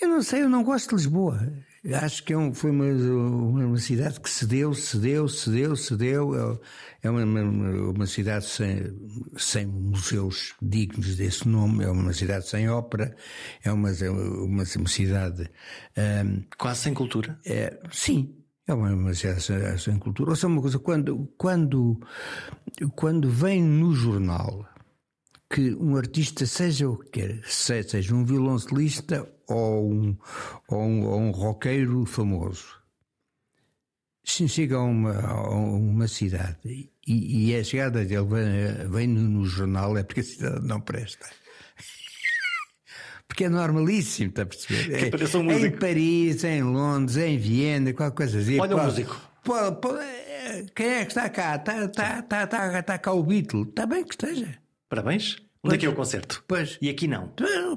[0.00, 1.38] Eu não sei, eu não gosto de Lisboa.
[1.84, 6.60] Acho que é um, foi uma, uma, cidade que cedeu, cedeu, cedeu, cedeu.
[7.02, 8.96] É uma, uma, uma, cidade sem,
[9.36, 13.16] sem museus dignos desse nome, é uma cidade sem ópera,
[13.64, 15.50] é uma, uma, uma cidade.
[15.98, 17.36] Um, Quase sem cultura?
[17.44, 18.32] É, sim,
[18.68, 20.30] é uma, uma cidade sem, sem cultura.
[20.30, 22.00] Ou seja, uma coisa, quando, quando,
[22.94, 24.71] quando vem no jornal
[25.52, 30.16] que um artista, seja o que quer, seja um violoncelista ou um,
[30.66, 32.80] ou um, ou um roqueiro famoso,
[34.24, 39.20] se chega a uma, a uma cidade e, e a chegada dele vem, vem no,
[39.20, 41.28] no, jornal, é porque a cidade não presta.
[43.28, 45.10] Porque é normalíssimo, está a perceber?
[45.12, 48.58] É, um em Paris, em Londres, em Viena, qualquer coisa assim.
[48.58, 49.20] Olha o músico.
[49.42, 51.56] Pô, pô, é, quem é que está cá?
[51.56, 53.62] Está, está, está, está, está cá o Beatle.
[53.62, 54.61] Está bem que esteja.
[54.92, 55.38] Parabéns.
[55.64, 56.44] Onde é que é o concerto?
[56.46, 56.76] Pois.
[56.82, 57.32] E aqui não?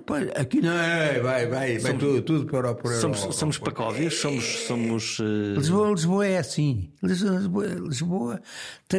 [0.05, 4.15] Pois, aqui não, é, vai, vai, vai tudo, tudo para o para Somos, somos pacóvios,
[4.15, 4.43] somos.
[4.43, 5.53] somos uh...
[5.55, 6.91] Lisboa, Lisboa é assim.
[7.01, 8.41] Lisboa, Lisboa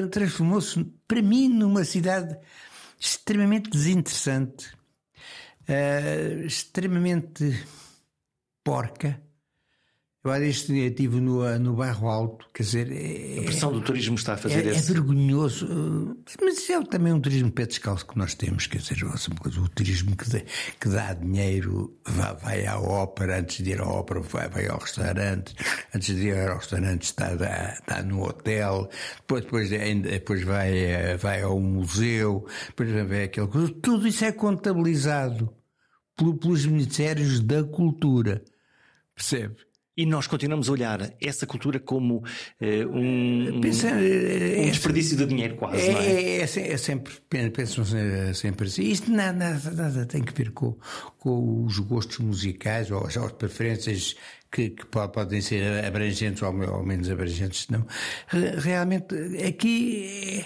[0.09, 2.39] transformou-se, para mim, numa cidade
[2.99, 4.67] extremamente desinteressante,
[5.69, 7.67] uh, extremamente
[8.65, 9.21] porca
[10.29, 12.93] eu dias estive no, no bairro Alto, quer dizer.
[12.93, 14.91] É, a pressão do turismo está a fazer é, esse.
[14.91, 16.17] É vergonhoso.
[16.41, 20.29] Mas é também um turismo pé descalço que nós temos, quer dizer, o turismo que,
[20.31, 20.41] dá,
[20.81, 24.79] que dá dinheiro, vai, vai, à ópera, antes de ir à ópera, vai, vai ao
[24.79, 25.55] restaurante,
[25.95, 27.33] antes de ir ao restaurante está,
[27.75, 29.71] está no hotel, depois, depois,
[30.03, 33.49] depois vai, vai ao museu, depois vai aquele.
[33.81, 35.53] Tudo isso é contabilizado
[36.17, 38.43] pelos Ministérios da Cultura.
[39.15, 39.57] Percebe?
[39.97, 45.25] E nós continuamos a olhar essa cultura como uh, um, Pensa, um, um desperdício de
[45.25, 46.07] dinheiro quase, é, não é?
[46.07, 47.15] É, é, é sempre,
[47.51, 47.83] penso
[48.35, 48.83] sempre assim.
[48.83, 50.77] Isto nada, nada, nada tem que ver com,
[51.19, 54.17] com os gostos musicais ou as, as preferências
[54.53, 57.69] que, que, podem ser abrangentes ou, ou menos abrangentes.
[57.69, 57.87] Não.
[58.59, 59.15] Realmente,
[59.47, 60.45] aqui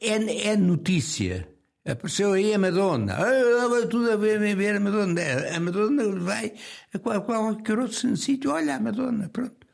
[0.00, 1.51] é, é, é notícia.
[1.84, 3.14] Apareceu aí a Madonna.
[3.14, 5.20] Ah, tudo a ver, a ver a Madonna.
[5.56, 6.52] A Madonna vai
[6.94, 8.52] a qualquer outro sítio.
[8.52, 9.66] Olha a Madonna, pronto.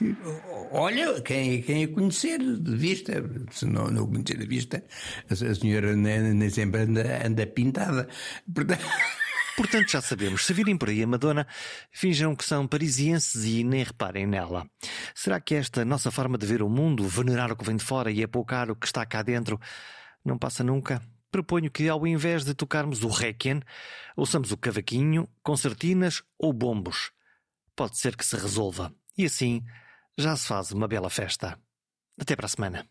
[0.70, 3.12] Olha, quem, quem a conhecer de vista,
[3.50, 4.84] se não, não conhecer de vista,
[5.28, 8.08] a, senhora nem, nem sempre anda, anda pintada.
[8.52, 8.84] Portanto...
[9.56, 11.44] Portanto, já sabemos, se virem por aí a Madonna,
[11.90, 14.64] finjam que são parisienses e nem reparem nela.
[15.12, 18.08] Será que esta nossa forma de ver o mundo, venerar o que vem de fora
[18.08, 19.58] e apoucar o que está cá dentro,
[20.24, 21.02] não passa nunca?
[21.30, 23.60] Proponho que, ao invés de tocarmos o Requiem,
[24.16, 27.12] ouçamos o cavaquinho, concertinas ou bombos.
[27.76, 28.92] Pode ser que se resolva.
[29.16, 29.62] E assim
[30.16, 31.58] já se faz uma bela festa.
[32.20, 32.86] Até para a semana.